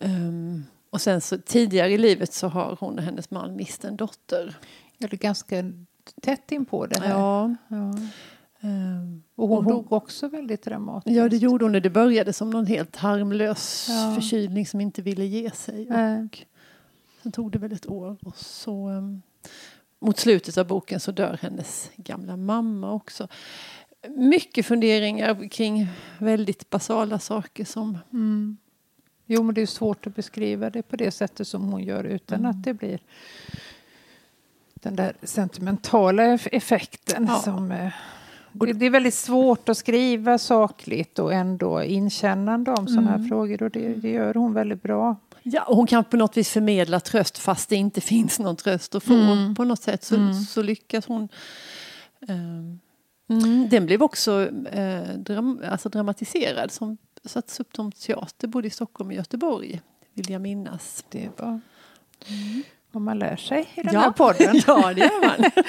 Mm. 0.00 0.26
Um, 0.28 0.64
och 0.96 1.00
sen 1.00 1.20
så 1.20 1.38
tidigare 1.38 1.92
i 1.92 1.98
livet 1.98 2.32
så 2.32 2.48
har 2.48 2.76
hon 2.80 2.98
och 2.98 3.04
hennes 3.04 3.30
man 3.30 3.56
mist 3.56 3.84
en 3.84 3.96
dotter. 3.96 4.56
Ja, 4.98 5.08
det 5.08 5.16
är 5.16 5.18
ganska 5.18 5.72
tätt 6.22 6.52
in 6.52 6.64
på 6.64 6.86
det 6.86 7.00
här. 7.00 7.10
Ja. 7.10 7.54
ja. 7.68 7.94
Um, 8.60 9.22
och 9.34 9.48
hon, 9.48 9.64
hon 9.64 9.74
dog 9.74 9.92
också 9.92 10.28
väldigt 10.28 10.64
dramatiskt. 10.64 11.16
Ja, 11.16 11.28
det 11.28 11.36
gjorde 11.36 11.64
hon. 11.64 11.72
Det 11.72 11.90
började 11.90 12.32
som 12.32 12.50
någon 12.50 12.66
helt 12.66 12.96
harmlös 12.96 13.86
ja. 13.88 14.14
förkylning 14.14 14.66
som 14.66 14.80
inte 14.80 15.02
ville 15.02 15.24
ge 15.24 15.50
sig. 15.50 15.88
Och 15.88 16.44
sen 17.22 17.32
tog 17.32 17.52
det 17.52 17.58
väl 17.58 17.72
ett 17.72 17.90
år. 17.90 18.16
Och 18.22 18.36
så, 18.36 18.88
um, 18.88 19.22
mot 20.00 20.18
slutet 20.18 20.58
av 20.58 20.66
boken 20.66 21.00
så 21.00 21.12
dör 21.12 21.38
hennes 21.42 21.90
gamla 21.96 22.36
mamma 22.36 22.92
också. 22.92 23.28
Mycket 24.08 24.66
funderingar 24.66 25.48
kring 25.48 25.88
väldigt 26.18 26.70
basala 26.70 27.18
saker 27.18 27.64
som 27.64 27.98
mm 28.12 28.56
Jo, 29.26 29.42
men 29.42 29.54
det 29.54 29.62
är 29.62 29.66
svårt 29.66 30.06
att 30.06 30.14
beskriva 30.14 30.70
det 30.70 30.82
på 30.82 30.96
det 30.96 31.10
sättet 31.10 31.48
som 31.48 31.72
hon 31.72 31.82
gör 31.82 32.04
utan 32.04 32.38
mm. 32.38 32.50
att 32.50 32.64
det 32.64 32.74
blir 32.74 33.00
den 34.74 34.96
där 34.96 35.16
sentimentala 35.22 36.38
effekten. 36.52 37.26
Ja. 37.28 37.38
Som, 37.38 37.72
eh, 37.72 37.92
det 38.52 38.86
är 38.86 38.90
väldigt 38.90 39.14
svårt 39.14 39.68
att 39.68 39.76
skriva 39.76 40.38
sakligt 40.38 41.18
och 41.18 41.32
ändå 41.34 41.82
inkännande 41.82 42.70
om 42.70 42.88
sådana 42.88 43.08
mm. 43.08 43.20
här 43.20 43.28
frågor 43.28 43.62
och 43.62 43.70
det, 43.70 43.94
det, 43.94 44.10
gör 44.10 44.34
hon 44.34 44.54
väldigt 44.54 44.82
bra. 44.82 45.16
Ja, 45.42 45.62
och 45.62 45.76
hon 45.76 45.86
kan 45.86 46.04
på 46.04 46.16
något 46.16 46.36
vis 46.36 46.50
förmedla 46.50 47.00
tröst 47.00 47.38
fast 47.38 47.68
det 47.68 47.76
inte 47.76 48.00
finns 48.12 48.38
någon 48.38 48.56
tröst 48.56 48.94
att 48.94 49.04
få. 49.04 49.14
Mm. 49.14 49.54
På 49.54 49.64
något 49.64 49.82
sätt 49.82 50.04
så, 50.04 50.14
mm. 50.14 50.34
så 50.34 50.62
lyckas 50.62 51.06
hon. 51.06 51.28
Um, 52.28 52.80
den 53.68 53.86
blev 53.86 54.02
också 54.02 54.40
uh, 54.76 55.18
dram 55.18 55.62
alltså 55.70 55.88
dramatiserad 55.88 56.70
som 56.70 56.96
satts 57.28 57.60
upp 57.60 57.76
som 57.76 57.92
teater 57.92 58.48
både 58.48 58.68
i 58.68 58.70
Stockholm 58.70 59.10
och 59.10 59.14
Göteborg, 59.14 59.80
vill 60.14 60.30
jag 60.30 60.42
minnas. 60.42 61.04
Det 61.08 61.28
var 61.36 61.48
mm. 61.48 62.62
vad 62.90 63.02
man 63.02 63.18
lär 63.18 63.36
sig 63.36 63.68
i 63.74 63.82
den 63.82 63.94
ja. 63.94 64.00
här 64.00 64.10
podden. 64.10 64.60
ja, 64.66 64.94
det 64.94 65.00
gör 65.00 65.20
man. 65.20 65.50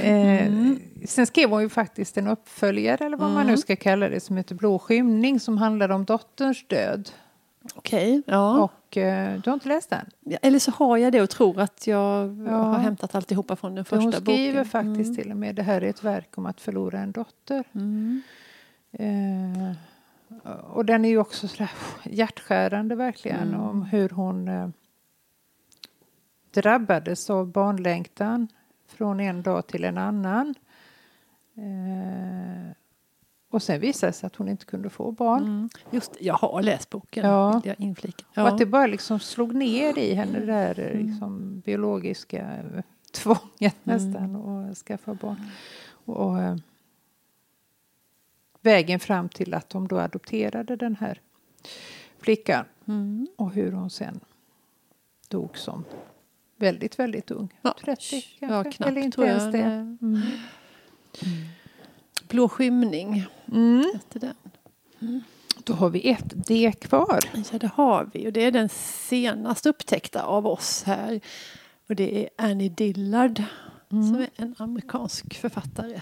Eh, 0.00 0.46
mm. 0.46 0.80
sen 1.06 1.26
skrev 1.26 1.50
hon 1.50 1.62
ju 1.62 1.68
faktiskt 1.68 2.16
en 2.16 2.26
uppföljare, 2.28 3.06
eller 3.06 3.16
vad 3.16 3.26
mm. 3.26 3.34
man 3.34 3.46
nu 3.46 3.52
mm. 3.52 3.58
ska 3.58 3.76
kalla 3.76 4.08
det, 4.08 4.20
som 4.20 4.36
heter 4.36 4.54
Blå 4.54 4.78
skymning, 4.78 5.40
som 5.40 5.58
handlar 5.58 5.88
om 5.88 6.04
dotterns 6.04 6.68
död. 6.68 7.10
Okej, 7.74 8.18
okay, 8.18 8.34
ja. 8.34 8.58
Och 8.62 8.96
uh, 8.96 9.40
du 9.42 9.50
har 9.50 9.54
inte 9.54 9.68
läst 9.68 9.90
den? 9.90 10.10
Ja, 10.20 10.38
eller 10.42 10.58
så 10.58 10.70
har 10.70 10.96
jag 10.96 11.12
det 11.12 11.22
och 11.22 11.30
tror 11.30 11.60
att 11.60 11.86
jag 11.86 12.38
ja. 12.46 12.56
har 12.56 12.78
hämtat 12.78 13.14
alltihopa 13.14 13.56
från 13.56 13.74
den 13.74 13.84
första 13.84 14.04
boken. 14.04 14.14
Hon 14.14 14.22
skriver 14.24 14.64
boken. 14.64 14.70
faktiskt 14.70 15.08
mm. 15.10 15.22
till 15.22 15.30
och 15.30 15.36
med 15.36 15.54
det 15.54 15.62
här 15.62 15.82
är 15.82 15.90
ett 15.90 16.04
verk 16.04 16.38
om 16.38 16.46
att 16.46 16.60
förlora 16.60 16.98
en 16.98 17.12
dotter. 17.12 17.64
Uh, 19.00 19.72
och 20.62 20.84
den 20.84 21.04
är 21.04 21.08
ju 21.08 21.18
också 21.18 21.48
sådär 21.48 21.70
hjärtskärande 22.04 22.94
verkligen 22.94 23.48
mm. 23.48 23.60
om 23.60 23.82
hur 23.82 24.08
hon 24.08 24.48
eh, 24.48 24.68
drabbades 26.50 27.30
av 27.30 27.46
barnlängtan 27.46 28.48
från 28.86 29.20
en 29.20 29.42
dag 29.42 29.66
till 29.66 29.84
en 29.84 29.98
annan. 29.98 30.54
Eh, 31.56 32.72
och 33.50 33.62
sen 33.62 33.80
visade 33.80 34.10
det 34.10 34.16
sig 34.16 34.26
att 34.26 34.36
hon 34.36 34.48
inte 34.48 34.64
kunde 34.64 34.90
få 34.90 35.12
barn. 35.12 35.42
Mm. 35.42 35.68
Just 35.90 36.16
Jag 36.20 36.34
har 36.34 36.62
läst 36.62 36.90
boken. 36.90 37.26
Ja. 37.26 37.60
Jag 37.64 37.80
inflika. 37.80 38.24
Ja. 38.34 38.42
Och 38.42 38.48
att 38.48 38.58
det 38.58 38.66
bara 38.66 38.86
liksom 38.86 39.20
slog 39.20 39.54
ner 39.54 39.98
i 39.98 40.14
henne 40.14 40.40
det 40.40 40.46
där 40.46 40.80
eh, 40.80 40.90
mm. 40.90 41.06
liksom, 41.06 41.60
biologiska 41.60 42.62
tvånget 43.12 43.40
mm. 43.60 43.74
nästan 43.82 44.36
att 44.36 44.76
skaffa 44.78 45.14
barn. 45.14 45.50
Och, 46.04 46.16
och 46.16 46.42
eh, 46.42 46.56
vägen 48.64 49.00
fram 49.00 49.28
till 49.28 49.54
att 49.54 49.70
de 49.70 49.88
då 49.88 49.98
adopterade 49.98 50.76
den 50.76 50.96
här 50.96 51.20
flickan. 52.18 52.64
Mm. 52.88 53.28
Och 53.36 53.52
hur 53.52 53.72
hon 53.72 53.90
sen 53.90 54.20
dog 55.28 55.58
som 55.58 55.84
väldigt, 56.56 56.98
väldigt 56.98 57.30
ung. 57.30 57.48
Ja, 57.62 57.76
30 57.84 58.10
kanske? 58.10 58.36
Ja, 58.38 58.64
knappt 58.64 58.80
Eller 58.80 59.00
inte 59.00 59.22
ens 59.22 59.52
det. 59.52 59.58
Mm. 59.58 59.98
Mm. 60.00 60.22
Blå 62.28 62.48
skymning 62.48 63.26
mm. 63.52 63.84
hette 63.94 64.18
den. 64.18 64.34
Mm. 65.00 65.22
Då 65.64 65.72
har 65.72 65.90
vi 65.90 66.10
ett 66.10 66.32
D 66.46 66.72
kvar. 66.80 67.18
Ja, 67.52 67.58
det 67.58 67.70
har 67.74 68.10
vi. 68.12 68.28
Och 68.28 68.32
det 68.32 68.44
är 68.44 68.50
den 68.50 68.68
senast 69.08 69.66
upptäckta 69.66 70.22
av 70.22 70.46
oss 70.46 70.82
här. 70.82 71.20
Och 71.88 71.96
det 71.96 72.22
är 72.22 72.28
Annie 72.38 72.68
Dillard 72.68 73.42
mm. 73.92 74.04
som 74.04 74.16
är 74.16 74.28
en 74.36 74.54
amerikansk 74.58 75.34
författare 75.34 76.00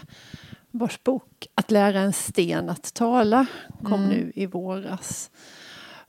vars 0.73 1.03
bok 1.03 1.47
Att 1.55 1.71
lära 1.71 2.01
en 2.01 2.13
sten 2.13 2.71
att 2.71 2.95
tala 2.95 3.47
kom 3.83 4.05
mm. 4.05 4.09
nu 4.09 4.33
i 4.35 4.47
våras. 4.47 5.31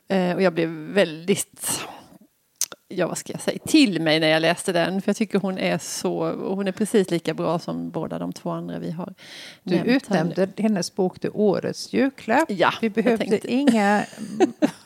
Eh, 0.08 0.36
och 0.36 0.42
jag 0.42 0.54
blev 0.54 0.70
väldigt, 0.70 1.86
ja 2.88 3.08
vad 3.08 3.18
ska 3.18 3.34
jag 3.34 3.42
säga, 3.42 3.60
till 3.66 4.02
mig 4.02 4.20
när 4.20 4.28
jag 4.28 4.42
läste 4.42 4.72
den. 4.72 5.02
För 5.02 5.10
jag 5.10 5.16
tycker 5.16 5.40
hon 5.40 5.58
är 5.58 5.78
så, 5.78 6.32
hon 6.32 6.68
är 6.68 6.72
precis 6.72 7.12
lika 7.12 7.34
bra 7.34 7.60
som 7.60 7.90
båda 7.90 8.20
de 8.20 8.34
två 8.34 8.50
andra 8.50 8.80
vi 8.80 8.92
har 8.92 9.14
Du 9.64 9.76
utnämnde 9.76 10.48
hennes 10.58 10.96
bok 10.96 11.20
till 11.20 11.32
årets 11.34 11.94
julklapp. 11.94 12.52
Ja, 12.52 12.74
vi 12.82 12.90
behövde 12.90 13.52
inga 13.52 14.06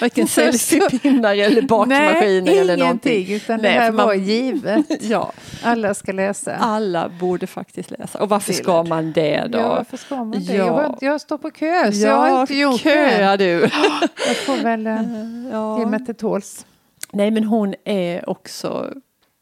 Varken 0.00 0.26
selfiepinnar 0.26 1.34
eller 1.34 1.62
bakmaskiner 1.62 2.42
Nej, 2.42 2.58
eller 2.58 2.76
någonting. 2.76 3.32
utan 3.32 3.60
Nej, 3.60 3.74
det 3.74 3.80
här 3.80 3.92
man, 3.92 4.06
var 4.06 4.14
givet. 4.14 4.86
ja. 5.00 5.32
Alla 5.62 5.94
ska 5.94 6.12
läsa. 6.12 6.56
Alla 6.56 7.08
borde 7.08 7.46
faktiskt 7.46 7.90
läsa. 7.90 8.18
Och 8.18 8.28
varför 8.28 8.52
ska 8.52 8.82
man 8.82 9.12
det 9.12 9.46
då? 9.48 9.58
Ja, 9.58 9.68
varför 9.68 9.96
ska 9.96 10.16
man 10.16 10.30
det? 10.30 10.54
Ja. 10.54 10.82
Jag, 10.82 10.98
jag 11.00 11.20
står 11.20 11.38
på 11.38 11.50
kö 11.50 11.92
så 11.92 12.00
ja, 12.00 12.28
jag 12.28 12.34
har 12.34 12.40
inte 12.40 12.54
gjort 12.54 12.80
köa 12.80 13.36
det. 13.36 13.44
du. 13.44 13.60
jag 14.26 14.36
får 14.36 14.62
väl 14.62 14.84
ja. 15.52 15.78
ge 15.78 15.86
mig 15.86 16.04
till 16.04 16.14
tåls. 16.14 16.66
Nej 17.12 17.30
men 17.30 17.44
hon 17.44 17.74
är 17.84 18.30
också 18.30 18.92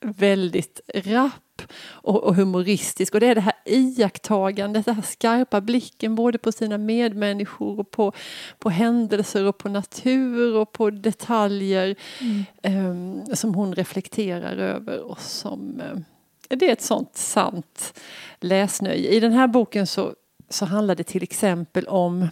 väldigt 0.03 0.81
rapp 0.95 1.63
och, 1.85 2.25
och, 2.25 2.35
humoristisk. 2.35 3.15
Och 3.15 3.21
det 3.21 3.27
är 3.27 3.35
det 3.35 3.41
här 3.41 3.55
iakttagandet, 3.65 4.85
den 4.85 4.95
här 4.95 5.03
skarpa 5.03 5.61
blicken 5.61 6.15
både 6.15 6.39
på 6.39 6.53
sina 6.53 6.79
medmänniskor 6.79 7.81
och 7.81 7.91
på, 7.91 8.13
på 8.59 8.71
händelser 8.71 9.45
och 9.45 9.59
på 9.59 9.69
natur 9.69 10.57
och 10.57 10.73
på 10.73 10.91
detaljer 10.91 11.95
mm. 12.21 12.87
um, 12.91 13.37
som 13.37 13.55
hon 13.55 13.75
reflekterar 13.75 14.57
över 14.57 15.01
och 15.01 15.21
som 15.21 15.83
um, 15.93 16.05
det 16.49 16.69
är 16.69 16.73
ett 16.73 16.83
sånt 16.83 17.17
sant 17.17 18.01
läsnöje. 18.41 19.09
I 19.09 19.21
den 19.21 19.33
här 19.33 19.47
boken 19.47 19.87
så, 19.87 20.15
så 20.49 20.65
handlar 20.65 20.95
det 20.95 21.05
till 21.05 21.23
exempel 21.23 21.85
om 21.85 22.29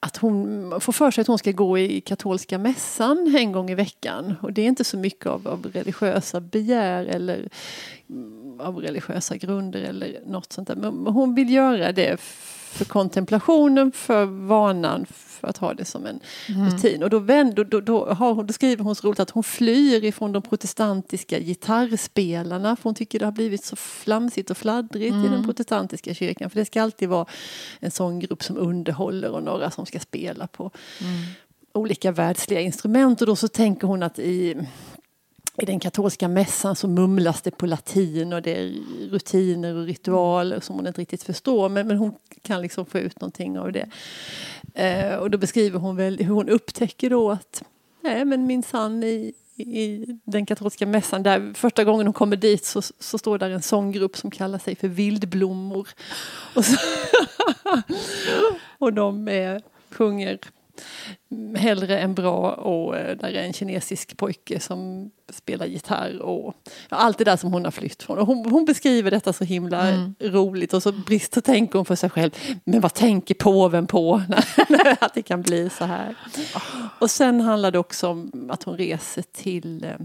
att 0.00 0.16
hon 0.16 0.80
får 0.80 0.92
för 0.92 1.10
sig 1.10 1.22
att 1.22 1.28
hon 1.28 1.38
ska 1.38 1.52
gå 1.52 1.78
i 1.78 2.00
katolska 2.00 2.58
mässan 2.58 3.34
en 3.38 3.52
gång 3.52 3.70
i 3.70 3.74
veckan. 3.74 4.34
Och 4.42 4.52
det 4.52 4.62
är 4.62 4.66
inte 4.66 4.84
så 4.84 4.96
mycket 4.96 5.26
av, 5.26 5.48
av 5.48 5.66
religiösa 5.72 6.40
begär 6.40 7.04
eller 7.04 7.48
mm, 8.10 8.60
av 8.60 8.76
religiösa 8.76 9.36
grunder 9.36 9.80
eller 9.80 10.20
något 10.26 10.52
sånt 10.52 10.68
där. 10.68 10.76
Men 10.76 11.06
hon 11.06 11.34
vill 11.34 11.50
göra 11.50 11.92
det 11.92 12.20
för 12.66 12.84
kontemplationen, 12.84 13.92
för 13.92 14.24
vanan, 14.24 15.06
för 15.10 15.48
att 15.48 15.56
ha 15.56 15.74
det 15.74 15.84
som 15.84 16.06
en 16.06 16.20
mm. 16.48 16.70
rutin. 16.70 17.02
Och 17.02 17.10
då, 17.10 17.18
vänder, 17.18 17.64
då, 17.64 17.80
då, 17.80 18.12
har 18.12 18.34
hon, 18.34 18.46
då 18.46 18.52
skriver 18.52 18.84
hon 18.84 18.94
så 18.94 19.06
roligt 19.06 19.20
att 19.20 19.30
hon 19.30 19.44
flyr 19.44 20.04
ifrån 20.04 20.32
de 20.32 20.42
protestantiska 20.42 21.38
gitarrspelarna 21.40 22.76
för 22.76 22.84
hon 22.84 22.94
tycker 22.94 23.18
det 23.18 23.24
har 23.24 23.32
blivit 23.32 23.64
så 23.64 23.76
flamsigt 23.76 24.50
och 24.50 24.56
fladdrigt 24.56 25.12
mm. 25.12 25.24
i 25.24 25.28
den 25.28 25.34
mm. 25.34 25.46
protestantiska 25.46 26.14
kyrkan. 26.14 26.50
För 26.50 26.58
det 26.58 26.64
ska 26.64 26.82
alltid 26.82 27.08
vara 27.08 27.26
en 27.80 27.90
sån 27.90 28.20
grupp 28.20 28.42
som 28.42 28.56
underhåller 28.56 29.30
och 29.30 29.42
några 29.42 29.70
som 29.70 29.86
ska 29.86 30.00
spela 30.00 30.46
på 30.46 30.70
mm. 31.00 31.14
olika 31.72 32.12
världsliga 32.12 32.60
instrument. 32.60 33.20
Och 33.20 33.26
då 33.26 33.36
så 33.36 33.48
tänker 33.48 33.86
hon 33.86 34.02
att 34.02 34.18
i 34.18 34.66
i 35.58 35.64
den 35.66 35.80
katolska 35.80 36.28
mässan 36.28 36.76
så 36.76 36.88
mumlas 36.88 37.42
det 37.42 37.50
på 37.50 37.66
latin 37.66 38.32
och 38.32 38.42
det 38.42 38.56
är 38.56 38.74
rutiner 39.10 39.74
och 39.74 39.86
ritualer 39.86 40.60
som 40.60 40.76
hon 40.76 40.86
inte 40.86 41.00
riktigt 41.00 41.22
förstår 41.22 41.68
men, 41.68 41.86
men 41.86 41.96
hon 41.96 42.14
kan 42.42 42.62
liksom 42.62 42.86
få 42.86 42.98
ut 42.98 43.20
någonting 43.20 43.58
av 43.58 43.72
det. 43.72 43.88
Eh, 44.74 45.16
och 45.16 45.30
då 45.30 45.38
beskriver 45.38 45.78
hon 45.78 45.96
väl 45.96 46.18
hur 46.18 46.34
hon 46.34 46.48
upptäcker 46.48 47.10
då 47.10 47.30
att 47.30 47.62
nej 48.00 48.24
men 48.24 48.46
minsann 48.46 49.02
i, 49.02 49.32
i 49.56 50.06
den 50.24 50.46
katolska 50.46 50.86
mässan, 50.86 51.22
där 51.22 51.54
första 51.54 51.84
gången 51.84 52.06
hon 52.06 52.14
kommer 52.14 52.36
dit 52.36 52.64
så, 52.64 52.82
så 52.82 53.18
står 53.18 53.38
där 53.38 53.50
en 53.50 53.62
sånggrupp 53.62 54.16
som 54.16 54.30
kallar 54.30 54.58
sig 54.58 54.76
för 54.76 54.88
Vildblommor. 54.88 55.88
Och, 56.54 56.64
så, 56.64 56.76
och 58.78 58.92
de 58.92 59.28
är, 59.28 59.62
sjunger 59.90 60.38
hellre 61.56 61.98
än 61.98 62.14
bra 62.14 62.52
och 62.52 62.96
eh, 62.96 63.16
där 63.16 63.28
är 63.28 63.42
en 63.42 63.52
kinesisk 63.52 64.16
pojke 64.16 64.60
som 64.60 65.10
spelar 65.32 65.66
gitarr 65.66 66.22
och 66.22 66.54
ja, 66.88 66.96
allt 66.96 67.18
det 67.18 67.24
där 67.24 67.36
som 67.36 67.52
hon 67.52 67.64
har 67.64 67.70
flytt 67.70 68.02
från. 68.02 68.18
Och 68.18 68.26
hon, 68.26 68.50
hon 68.50 68.64
beskriver 68.64 69.10
detta 69.10 69.32
så 69.32 69.44
himla 69.44 69.88
mm. 69.88 70.14
roligt 70.20 70.74
och 70.74 70.82
så 70.82 70.92
brister 70.92 71.40
tänker 71.40 71.78
hon 71.78 71.86
för 71.86 71.94
sig 71.94 72.10
själv. 72.10 72.30
Men 72.64 72.80
vad 72.80 72.94
tänker 72.94 73.34
påven 73.34 73.86
på 73.86 74.22
när, 74.68 75.04
att 75.04 75.14
det 75.14 75.22
kan 75.22 75.42
bli 75.42 75.70
så 75.70 75.84
här? 75.84 76.14
Och 76.98 77.10
sen 77.10 77.40
handlar 77.40 77.70
det 77.70 77.78
också 77.78 78.08
om 78.08 78.50
att 78.50 78.62
hon 78.62 78.76
reser 78.76 79.24
till, 79.32 79.84
eh, 79.84 79.96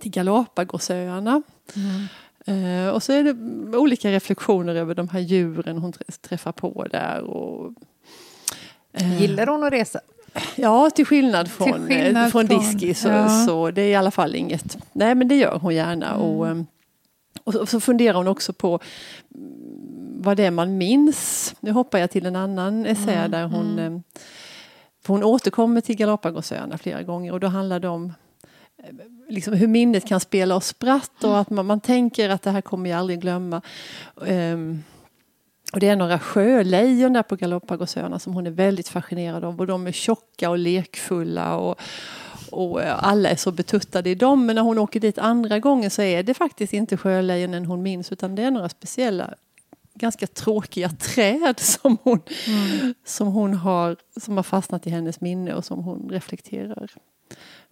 till 0.00 0.10
Galapagosöarna. 0.10 1.42
Mm. 1.76 2.06
Uh, 2.48 2.88
och 2.88 3.02
så 3.02 3.12
är 3.12 3.24
det 3.24 3.78
olika 3.78 4.10
reflektioner 4.10 4.74
över 4.74 4.94
de 4.94 5.08
här 5.08 5.20
djuren 5.20 5.78
hon 5.78 5.92
träffar 6.20 6.52
på 6.52 6.86
där. 6.90 7.20
Och, 7.20 7.74
Gillar 8.92 9.46
hon 9.46 9.64
att 9.64 9.72
resa? 9.72 10.00
Ja, 10.56 10.90
till 10.90 11.06
skillnad 11.06 11.50
från, 11.50 11.72
till 11.72 11.96
skillnad 11.96 12.32
från, 12.32 12.48
från 12.48 12.58
Diski 12.58 12.94
så, 12.94 13.08
ja. 13.08 13.44
så 13.46 13.70
det 13.70 13.82
är 13.82 13.88
i 13.88 13.94
alla 13.94 14.10
fall 14.10 14.34
inget. 14.34 14.78
Nej, 14.92 15.14
men 15.14 15.28
det 15.28 15.36
gör 15.36 15.58
hon 15.58 15.74
gärna. 15.74 16.08
Mm. 16.08 16.20
Och, 16.20 16.48
ehm, 16.48 16.66
och 17.44 17.68
så 17.68 17.80
funderar 17.80 18.14
hon 18.14 18.28
också 18.28 18.52
på 18.52 18.80
vad 20.16 20.36
det 20.36 20.46
är 20.46 20.50
man 20.50 20.78
minns. 20.78 21.54
Nu 21.60 21.70
hoppar 21.70 21.98
jag 21.98 22.10
till 22.10 22.26
en 22.26 22.36
annan 22.36 22.86
essä 22.86 23.12
mm. 23.12 23.30
där 23.30 23.44
hon 23.44 23.72
mm. 23.72 23.78
Ehm, 23.78 24.02
hon 25.06 25.24
återkommer 25.24 25.80
till 25.80 25.96
Galapagosöarna 25.96 26.78
flera 26.78 27.02
gånger 27.02 27.32
och 27.32 27.40
då 27.40 27.46
handlar 27.46 27.80
det 27.80 27.88
om 27.88 28.12
eh, 28.82 28.88
liksom 29.28 29.54
hur 29.54 29.66
minnet 29.66 30.08
kan 30.08 30.20
spela 30.20 30.56
oss 30.56 30.66
spratt 30.66 31.24
och 31.24 31.38
att 31.38 31.50
man, 31.50 31.66
man 31.66 31.80
tänker 31.80 32.28
att 32.28 32.42
det 32.42 32.50
här 32.50 32.60
kommer 32.60 32.90
jag 32.90 32.98
aldrig 32.98 33.20
glömma. 33.20 33.62
Um, 34.16 34.82
och 35.72 35.80
det 35.80 35.88
är 35.88 35.96
några 35.96 36.18
sjölejon 36.18 37.12
där 37.12 37.22
på 37.22 37.36
Galapagosöarna 37.36 38.18
som 38.18 38.34
hon 38.34 38.46
är 38.46 38.50
väldigt 38.50 38.88
fascinerad 38.88 39.44
av 39.44 39.60
och 39.60 39.66
de 39.66 39.86
är 39.86 39.92
tjocka 39.92 40.50
och 40.50 40.58
lekfulla 40.58 41.56
och, 41.56 41.80
och 42.50 42.82
eh, 42.82 43.04
alla 43.04 43.28
är 43.28 43.36
så 43.36 43.52
betuttade 43.52 44.10
i 44.10 44.14
dem. 44.14 44.46
Men 44.46 44.56
när 44.56 44.62
hon 44.62 44.78
åker 44.78 45.00
dit 45.00 45.18
andra 45.18 45.58
gången 45.58 45.90
så 45.90 46.02
är 46.02 46.22
det 46.22 46.34
faktiskt 46.34 46.72
inte 46.72 46.96
sjölejonen 46.96 47.66
hon 47.66 47.82
minns 47.82 48.12
utan 48.12 48.34
det 48.34 48.42
är 48.42 48.50
några 48.50 48.68
speciella 48.68 49.34
ganska 49.94 50.26
tråkiga 50.26 50.88
träd 50.88 51.60
som 51.60 51.98
hon, 52.02 52.20
mm. 52.46 52.94
som 53.04 53.28
hon 53.28 53.54
har, 53.54 53.96
som 54.20 54.36
har 54.36 54.44
fastnat 54.44 54.86
i 54.86 54.90
hennes 54.90 55.20
minne 55.20 55.54
och 55.54 55.64
som 55.64 55.84
hon 55.84 56.08
reflekterar 56.10 56.90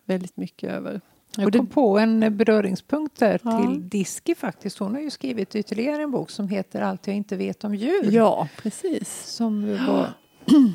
väldigt 0.04 0.36
mycket 0.36 0.70
över. 0.70 1.00
Jag 1.36 1.52
kom 1.52 1.66
på 1.66 1.98
en 1.98 2.36
beröringspunkt 2.36 3.18
där 3.18 3.40
ja. 3.44 3.62
till 3.62 3.88
Diski 3.88 4.34
faktiskt. 4.34 4.78
Hon 4.78 4.94
har 4.94 5.00
ju 5.00 5.10
skrivit 5.10 5.56
ytterligare 5.56 6.02
en 6.02 6.10
bok 6.10 6.30
som 6.30 6.48
heter 6.48 6.80
Allt 6.80 7.06
jag 7.06 7.16
inte 7.16 7.36
vet 7.36 7.64
om 7.64 7.74
djur. 7.74 8.10
Ja, 8.10 8.48
precis. 8.62 9.26
Som 9.26 9.86
var... 9.86 10.08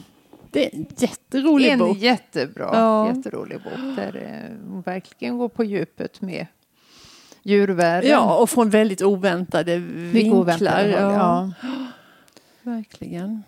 Det 0.51 0.65
är 0.65 0.79
en 0.79 0.85
jätterolig 0.97 1.69
en 1.69 1.79
bok. 1.79 1.95
En 1.95 2.01
jättebra, 2.01 2.69
ja. 2.73 3.15
jätterolig 3.15 3.57
bok 3.63 3.95
där 3.95 4.15
eh, 4.15 4.69
hon 4.69 4.81
verkligen 4.81 5.37
går 5.37 5.49
på 5.49 5.63
djupet 5.63 6.21
med 6.21 6.47
djurvärlden. 7.43 8.11
Ja, 8.11 8.37
och 8.37 8.49
från 8.49 8.69
väldigt 8.69 9.01
oväntade 9.01 9.77
vinklar. 9.77 10.39
Oväntade, 10.39 10.89
ja. 10.89 11.11
ja. 11.11 11.51
Verkligen. 12.61 13.43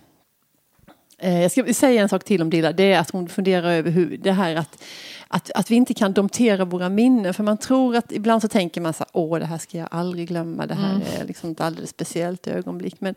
Eh, 1.17 1.41
jag 1.41 1.51
ska 1.51 1.73
säga 1.73 2.01
en 2.01 2.09
sak 2.09 2.23
till 2.23 2.41
om 2.41 2.49
Dilla. 2.49 2.71
Det 2.71 2.93
är 2.93 2.99
att 2.99 3.09
hon 3.09 3.29
funderar 3.29 3.71
över 3.71 3.91
hur 3.91 4.17
det 4.17 4.31
här 4.31 4.55
att 4.55 4.83
att, 5.27 5.51
att 5.51 5.71
vi 5.71 5.75
inte 5.75 5.93
kan 5.93 6.13
domptera 6.13 6.65
våra 6.65 6.89
minnen. 6.89 7.33
För 7.33 7.43
man 7.43 7.57
tror 7.57 7.95
att 7.95 8.11
ibland 8.11 8.41
så 8.41 8.47
tänker 8.47 8.81
man 8.81 8.93
så 8.93 9.03
här, 9.03 9.09
åh 9.13 9.39
det 9.39 9.45
här 9.45 9.57
ska 9.57 9.77
jag 9.77 9.87
aldrig 9.91 10.27
glömma, 10.27 10.65
det 10.65 10.75
här 10.75 10.95
mm. 10.95 11.07
är 11.19 11.25
liksom 11.25 11.51
ett 11.51 11.61
alldeles 11.61 11.89
speciellt 11.89 12.47
ögonblick. 12.47 13.01
Men, 13.01 13.15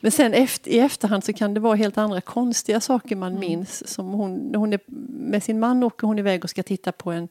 men 0.00 0.12
sen 0.12 0.34
efter, 0.34 0.70
i 0.70 0.78
efterhand 0.78 1.24
så 1.24 1.32
kan 1.32 1.54
det 1.54 1.60
vara 1.60 1.74
helt 1.74 1.98
andra 1.98 2.20
konstiga 2.20 2.80
saker 2.80 3.16
man 3.16 3.32
mm. 3.32 3.40
minns. 3.40 3.88
Som 3.88 4.06
hon, 4.06 4.54
hon 4.54 4.72
är, 4.72 4.80
med 5.08 5.42
sin 5.42 5.60
man 5.60 5.82
åker 5.82 6.06
hon 6.06 6.18
iväg 6.18 6.44
och 6.44 6.50
ska 6.50 6.62
titta 6.62 6.92
på 6.92 7.10
en 7.10 7.28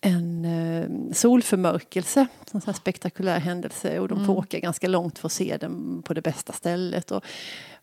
en 0.00 0.44
eh, 0.44 1.12
solförmörkelse, 1.12 2.26
en 2.52 2.60
sån 2.60 2.74
spektakulär 2.74 3.38
händelse 3.40 3.98
och 3.98 4.08
de 4.08 4.18
får 4.18 4.32
mm. 4.32 4.36
åka 4.36 4.58
ganska 4.58 4.88
långt 4.88 5.18
för 5.18 5.28
att 5.28 5.32
se 5.32 5.56
den 5.56 6.02
på 6.02 6.14
det 6.14 6.22
bästa 6.22 6.52
stället. 6.52 7.10
Och 7.10 7.24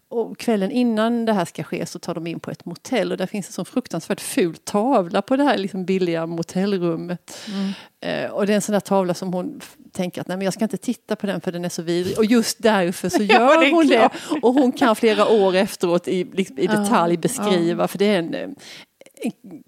och 0.10 0.38
kvällen 0.38 0.72
innan 0.72 1.26
det 1.26 1.34
här 1.34 1.46
ska 1.46 1.63
ske 1.63 1.86
så 1.86 2.00
tar 2.00 2.15
de 2.15 2.28
in 2.28 2.39
på 2.39 2.52
ett 2.52 2.65
motell 2.65 3.12
och 3.12 3.17
där 3.17 3.26
finns 3.26 3.48
en 3.48 3.54
sån 3.54 3.65
fruktansvärt 3.65 4.22
ful 4.22 4.56
tavla 4.58 5.22
på 5.22 5.36
det 5.36 5.43
här 5.43 5.58
liksom 5.58 5.86
billiga 5.86 6.26
motellrummet. 6.26 7.38
Mm. 7.48 7.74
Eh, 8.02 8.32
och 8.32 8.48
det 8.48 8.54
är 8.54 8.56
en 8.56 8.62
sån 8.62 8.74
där 8.74 8.80
tavla 8.80 9.13
som 9.13 9.34
hon 9.34 9.62
tänker 9.91 10.22
att 10.22 10.28
nej 10.28 10.38
men 10.38 10.46
jag 10.46 10.54
ska 10.54 10.65
inte 10.65 10.78
titta 10.78 11.15
på 11.15 11.26
den 11.26 11.41
för 11.41 11.52
den 11.52 11.65
är 11.65 11.70
så 11.70 11.82
vidrig. 11.82 12.17
Och 12.17 12.26
just 12.26 12.63
därför 12.63 13.10
så 13.10 13.24
gör 13.24 13.63
ja, 13.63 13.70
hon 13.72 13.88
det. 13.88 14.10
Och 14.41 14.54
hon 14.54 14.72
kan 14.72 14.96
flera 14.96 15.28
år 15.28 15.56
efteråt 15.56 16.08
i, 16.08 16.24
liksom, 16.24 16.60
i 16.60 16.67
detalj 16.67 17.17
beskriva 17.17 17.84
ja. 17.84 17.88
för 17.88 17.98
det 17.98 18.06
är 18.06 18.20
en, 18.20 18.36
en 18.36 18.56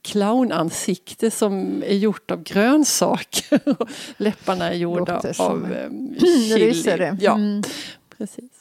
clownansikte 0.01 1.31
som 1.31 1.83
är 1.83 1.95
gjort 1.95 2.31
av 2.31 2.43
grönsaker. 2.43 3.59
Läpparna 4.17 4.69
är 4.69 4.75
gjorda 4.75 5.21
av 5.37 5.71
um, 5.87 6.15
chili. 6.19 6.83
Ja, 7.19 7.35
mm. 7.35 7.63
precis. 8.17 8.51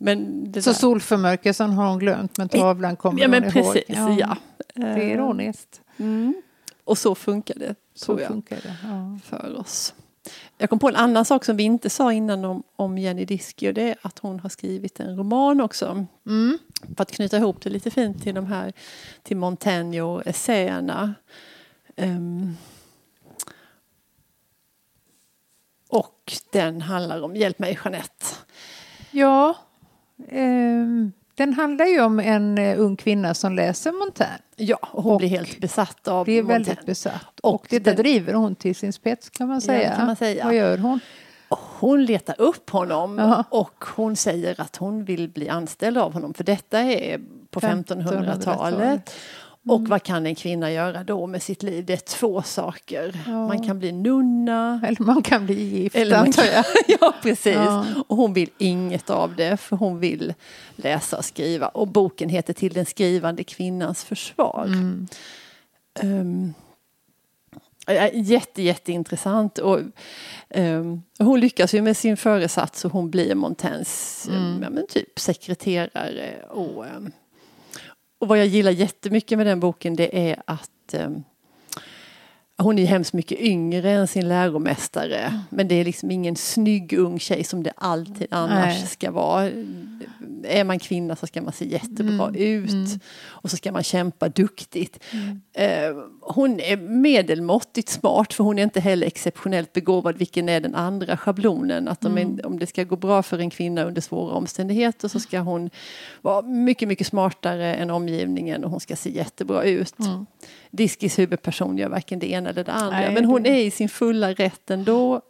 Men 0.00 0.44
så 0.54 0.70
där. 0.70 0.72
solförmörkelsen 0.72 1.72
har 1.72 1.88
hon 1.88 1.98
glömt 1.98 2.38
men 2.38 2.48
tavlan 2.48 2.96
kommer 2.96 3.20
ja, 3.20 3.28
men 3.28 3.42
hon 3.42 3.52
precis, 3.52 3.88
ihåg? 3.88 4.20
Ja. 4.20 4.36
Det 4.74 4.82
är 4.82 4.96
eh, 4.96 5.12
ironiskt. 5.12 5.80
Mm. 5.96 6.42
Och 6.84 6.98
så 6.98 7.14
funkar 7.14 7.54
det, 7.58 7.74
så 7.94 8.18
funkar 8.18 8.56
det, 8.56 8.76
ja. 8.84 9.18
för 9.24 9.60
oss. 9.60 9.94
Jag 10.58 10.70
kom 10.70 10.78
på 10.78 10.88
en 10.88 10.96
annan 10.96 11.24
sak 11.24 11.44
som 11.44 11.56
vi 11.56 11.62
inte 11.62 11.90
sa 11.90 12.12
innan 12.12 12.44
om, 12.44 12.62
om 12.76 12.98
Jenny 12.98 13.24
Diski 13.24 13.70
och 13.70 13.74
det 13.74 13.82
är 13.82 13.96
att 14.02 14.18
hon 14.18 14.40
har 14.40 14.48
skrivit 14.48 15.00
en 15.00 15.16
roman 15.16 15.60
också. 15.60 16.06
Mm. 16.26 16.58
För 16.96 17.02
att 17.02 17.12
knyta 17.12 17.36
ihop 17.36 17.62
det 17.62 17.70
lite 17.70 17.90
fint 17.90 18.22
till 18.22 18.34
de 18.34 18.46
här 18.46 18.72
till 19.22 19.36
Montaigne 19.36 20.02
och 20.02 20.26
essäerna. 20.26 21.14
Um, 21.96 22.56
och 25.88 26.32
den 26.52 26.80
handlar 26.80 27.22
om 27.22 27.36
Hjälp 27.36 27.58
mig 27.58 27.78
Jeanette. 27.84 28.26
Ja, 29.10 29.56
den 31.34 31.54
handlar 31.54 31.86
ju 31.86 32.00
om 32.00 32.20
en 32.20 32.58
uh, 32.58 32.80
ung 32.80 32.96
kvinna 32.96 33.34
som 33.34 33.54
läser 33.54 33.92
Montaigne. 33.92 34.38
Ja, 34.56 34.78
och 34.82 35.02
hon 35.02 35.12
och 35.12 35.18
blir 35.18 35.28
helt 35.28 35.60
besatt 35.60 36.08
av 36.08 36.24
blir 36.24 36.42
Montaigne. 36.42 36.64
väldigt 36.64 36.86
besatt. 36.86 37.40
Och, 37.42 37.54
och 37.54 37.66
detta 37.70 37.90
den, 37.90 37.96
driver 37.96 38.34
hon 38.34 38.54
till 38.54 38.74
sin 38.74 38.92
spets 38.92 39.30
kan 39.30 39.48
man 39.48 39.60
säga. 39.60 39.90
Ja, 39.90 39.96
kan 39.96 40.06
man 40.06 40.16
säga. 40.16 40.44
Vad 40.44 40.54
gör 40.54 40.78
hon? 40.78 41.00
Hon 41.78 42.04
letar 42.04 42.40
upp 42.40 42.70
honom 42.70 43.18
Aha. 43.18 43.44
och 43.48 43.84
hon 43.96 44.16
säger 44.16 44.60
att 44.60 44.76
hon 44.76 45.04
vill 45.04 45.28
bli 45.28 45.48
anställd 45.48 45.98
av 45.98 46.12
honom 46.12 46.34
för 46.34 46.44
detta 46.44 46.78
är 46.78 47.20
på 47.50 47.60
1500-talet. 47.60 49.14
Och 49.68 49.78
mm. 49.78 49.90
vad 49.90 50.02
kan 50.02 50.26
en 50.26 50.34
kvinna 50.34 50.72
göra 50.72 51.04
då 51.04 51.26
med 51.26 51.42
sitt 51.42 51.62
liv? 51.62 51.84
Det 51.84 51.92
är 51.92 51.96
två 51.96 52.42
saker. 52.42 53.20
Ja. 53.26 53.46
Man 53.46 53.66
kan 53.66 53.78
bli 53.78 53.92
nunna. 53.92 54.80
Eller 54.84 55.02
man 55.02 55.22
kan 55.22 55.46
bli 55.46 55.62
gift, 55.62 55.96
eller 55.96 56.16
man 56.18 56.32
kan, 56.32 56.44
Ja, 57.00 57.14
precis. 57.22 57.54
Ja. 57.54 57.86
Och 58.08 58.16
hon 58.16 58.32
vill 58.32 58.50
inget 58.58 59.10
av 59.10 59.36
det, 59.36 59.56
för 59.56 59.76
hon 59.76 59.98
vill 59.98 60.34
läsa 60.76 61.18
och 61.18 61.24
skriva. 61.24 61.68
Och 61.68 61.88
boken 61.88 62.28
heter 62.28 62.52
Till 62.52 62.72
den 62.72 62.86
skrivande 62.86 63.44
kvinnans 63.44 64.04
försvar. 64.04 64.64
Mm. 64.66 65.08
Um, 66.02 66.54
jätte, 68.12 68.62
jätteintressant. 68.62 69.58
Och, 69.58 69.80
um, 70.54 71.02
hon 71.18 71.40
lyckas 71.40 71.74
ju 71.74 71.82
med 71.82 71.96
sin 71.96 72.16
föresats 72.16 72.84
och 72.84 72.92
hon 72.92 73.10
blir 73.10 73.34
Montaignes 73.34 74.26
mm. 74.28 74.62
ja, 74.62 74.70
men 74.70 74.86
typ 74.86 75.18
sekreterare. 75.18 76.42
Och, 76.50 76.84
um, 76.96 77.12
och 78.20 78.28
vad 78.28 78.38
jag 78.38 78.46
gillar 78.46 78.70
jättemycket 78.70 79.38
med 79.38 79.46
den 79.46 79.60
boken 79.60 79.96
det 79.96 80.30
är 80.30 80.42
att 80.44 80.94
um, 80.94 81.24
hon 82.62 82.78
är 82.78 82.86
hemskt 82.86 83.12
mycket 83.12 83.40
yngre 83.40 83.90
än 83.90 84.08
sin 84.08 84.28
läromästare. 84.28 85.18
Mm. 85.18 85.40
Men 85.50 85.68
det 85.68 85.74
är 85.74 85.84
liksom 85.84 86.10
ingen 86.10 86.36
snygg 86.36 86.92
ung 86.92 87.18
tjej 87.18 87.44
som 87.44 87.62
det 87.62 87.72
alltid 87.76 88.26
annars 88.30 88.78
Nej. 88.78 88.86
ska 88.86 89.10
vara. 89.10 89.50
Är 90.44 90.64
man 90.64 90.78
kvinna 90.78 91.16
så 91.16 91.26
ska 91.26 91.42
man 91.42 91.52
se 91.52 91.64
jättebra 91.64 92.28
mm. 92.28 92.34
ut. 92.34 92.70
Mm. 92.70 93.00
Och 93.22 93.50
så 93.50 93.56
ska 93.56 93.72
man 93.72 93.82
kämpa 93.82 94.28
duktigt. 94.28 94.98
Mm. 95.10 95.40
Eh, 95.52 96.02
hon 96.20 96.60
är 96.60 96.76
medelmåttigt 96.76 97.88
smart 97.88 98.32
för 98.32 98.44
hon 98.44 98.58
är 98.58 98.62
inte 98.62 98.80
heller 98.80 99.06
exceptionellt 99.06 99.72
begåvad. 99.72 100.18
Vilken 100.18 100.48
är 100.48 100.60
den 100.60 100.74
andra 100.74 101.16
schablonen? 101.16 101.88
Att 101.88 102.04
om, 102.04 102.18
en, 102.18 102.28
mm. 102.28 102.40
om 102.44 102.58
det 102.58 102.66
ska 102.66 102.84
gå 102.84 102.96
bra 102.96 103.22
för 103.22 103.38
en 103.38 103.50
kvinna 103.50 103.84
under 103.84 104.00
svåra 104.00 104.34
omständigheter 104.34 105.08
så 105.08 105.20
ska 105.20 105.38
hon 105.38 105.70
vara 106.22 106.42
mycket, 106.42 106.88
mycket 106.88 107.06
smartare 107.06 107.74
än 107.74 107.90
omgivningen 107.90 108.64
och 108.64 108.70
hon 108.70 108.80
ska 108.80 108.96
se 108.96 109.10
jättebra 109.10 109.64
ut. 109.64 109.94
Mm. 110.72 110.76
Diskis 110.76 111.18
huvudperson 111.18 111.78
gör 111.78 111.88
varken 111.88 112.18
det 112.18 112.30
ena 112.30 112.50
eller 112.50 112.64
det 112.64 112.72
andra. 112.72 112.90
Nej, 112.90 113.14
Men 113.14 113.24
hon 113.24 113.42
det- 113.42 113.48
Mm. 113.48 113.60
är 113.60 113.64
i 113.64 113.70
sin 113.70 113.88
fulla 113.88 114.32
rätt 114.32 114.70
ändå 114.70 115.20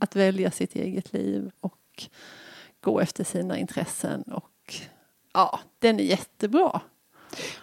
att 0.00 0.16
välja 0.16 0.50
sitt 0.50 0.74
eget 0.76 1.12
liv 1.12 1.50
och 1.60 1.76
gå 2.84 3.00
efter 3.00 3.24
sina 3.24 3.58
intressen. 3.58 4.22
Och 4.22 4.74
ja, 5.34 5.60
den 5.78 6.00
är 6.00 6.04
jättebra. 6.04 6.80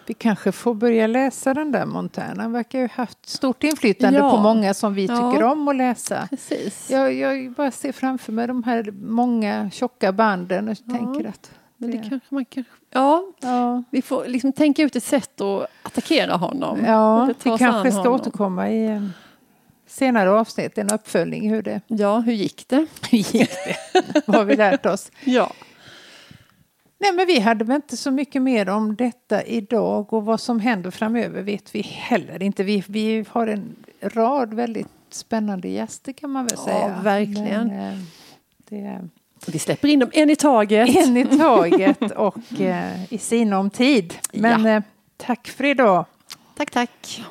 Vi 0.06 0.13
kanske 0.13 0.52
får 0.52 0.73
börja 0.73 1.08
läsa 1.08 1.54
den 1.54 1.71
där 1.71 1.86
Montana. 1.86 2.41
Han 2.43 2.52
verkar 2.52 2.80
ju 2.80 2.88
haft 2.88 3.26
stort 3.30 3.63
inflytande 3.63 4.19
Ja. 4.19 4.32
på 4.32 4.38
många 4.38 4.73
som 4.73 4.93
vi 4.93 5.06
Ja. 5.06 5.32
tycker 5.32 5.43
om 5.45 5.67
att 5.67 5.76
läsa. 5.76 6.28
Precis. 6.30 6.89
Jag, 6.91 7.13
jag 7.13 7.52
bara 7.52 7.71
ser 7.71 7.91
framför 7.91 8.32
mig 8.32 8.47
de 8.47 8.63
här 8.63 8.91
många 8.91 9.69
tjocka 9.71 10.12
banden 10.12 10.69
och 10.69 10.78
tänker 10.78 11.28
att 11.30 11.52
Men 11.77 11.91
det 11.91 11.97
kanske 11.97 12.35
man 12.35 12.45
kanske... 12.45 12.71
Ja, 12.91 13.23
ja, 13.39 13.83
vi 13.91 14.01
får 14.01 14.25
liksom 14.25 14.53
tänka 14.53 14.83
ut 14.83 14.95
ett 14.95 15.03
sätt 15.03 15.41
att 15.41 15.67
attackera 15.83 16.35
honom. 16.35 16.85
ja 16.85 17.25
vi 17.43 17.57
kanske 17.57 17.91
ska 17.91 17.99
honom. 18.01 18.13
återkomma 18.13 18.69
i 18.69 18.85
en 18.87 19.13
senare 19.87 20.31
avsnitt, 20.31 20.77
en 20.77 20.89
uppföljning 20.93 21.49
hur 21.49 21.61
det 21.61 21.81
Ja, 21.87 22.19
hur 22.19 22.33
gick 22.33 22.67
det? 22.67 22.85
gick. 23.11 23.31
Det. 23.31 24.21
Vad 24.27 24.35
har 24.37 24.45
vi 24.45 24.55
lärt 24.55 24.85
oss? 24.85 25.11
Ja. 25.23 25.51
Nej, 26.99 27.13
men 27.13 27.25
vi 27.27 27.39
hade 27.39 27.65
väl 27.65 27.75
inte 27.75 27.97
så 27.97 28.11
mycket 28.11 28.41
mer 28.41 28.69
om 28.69 28.95
detta 28.95 29.43
idag 29.43 30.13
och 30.13 30.25
vad 30.25 30.39
som 30.39 30.59
händer 30.59 30.91
framöver 30.91 31.41
vet 31.41 31.75
vi 31.75 31.81
heller 31.81 32.43
inte. 32.43 32.63
Vi, 32.63 32.83
vi 32.87 33.25
har 33.29 33.47
en 33.47 33.75
rad 34.01 34.53
väldigt 34.53 34.87
spännande 35.09 35.67
gäster 35.67 36.13
kan 36.13 36.29
man 36.31 36.45
väl 36.45 36.57
Ja, 36.57 36.63
säga. 36.63 36.99
verkligen. 37.03 37.67
Men, 37.67 37.91
eh, 37.93 37.99
det 38.69 38.81
är 38.81 39.09
Vi 39.47 39.60
släpper 39.60 39.88
in 39.88 40.00
dem 40.00 40.10
en 40.13 40.30
i 40.30 40.36
taget. 40.36 40.95
en 40.97 41.17
i 41.17 41.26
taget 41.38 42.12
och 42.12 42.62
eh, 42.62 43.13
i 43.13 43.17
sinom 43.17 43.69
tid. 43.69 44.13
Men 44.34 44.65
Ja. 44.65 44.71
eh, 44.71 44.84
tack 45.17 45.47
för 45.47 45.63
idag. 45.63 46.06
Tack, 46.58 46.71
tack. 46.71 47.21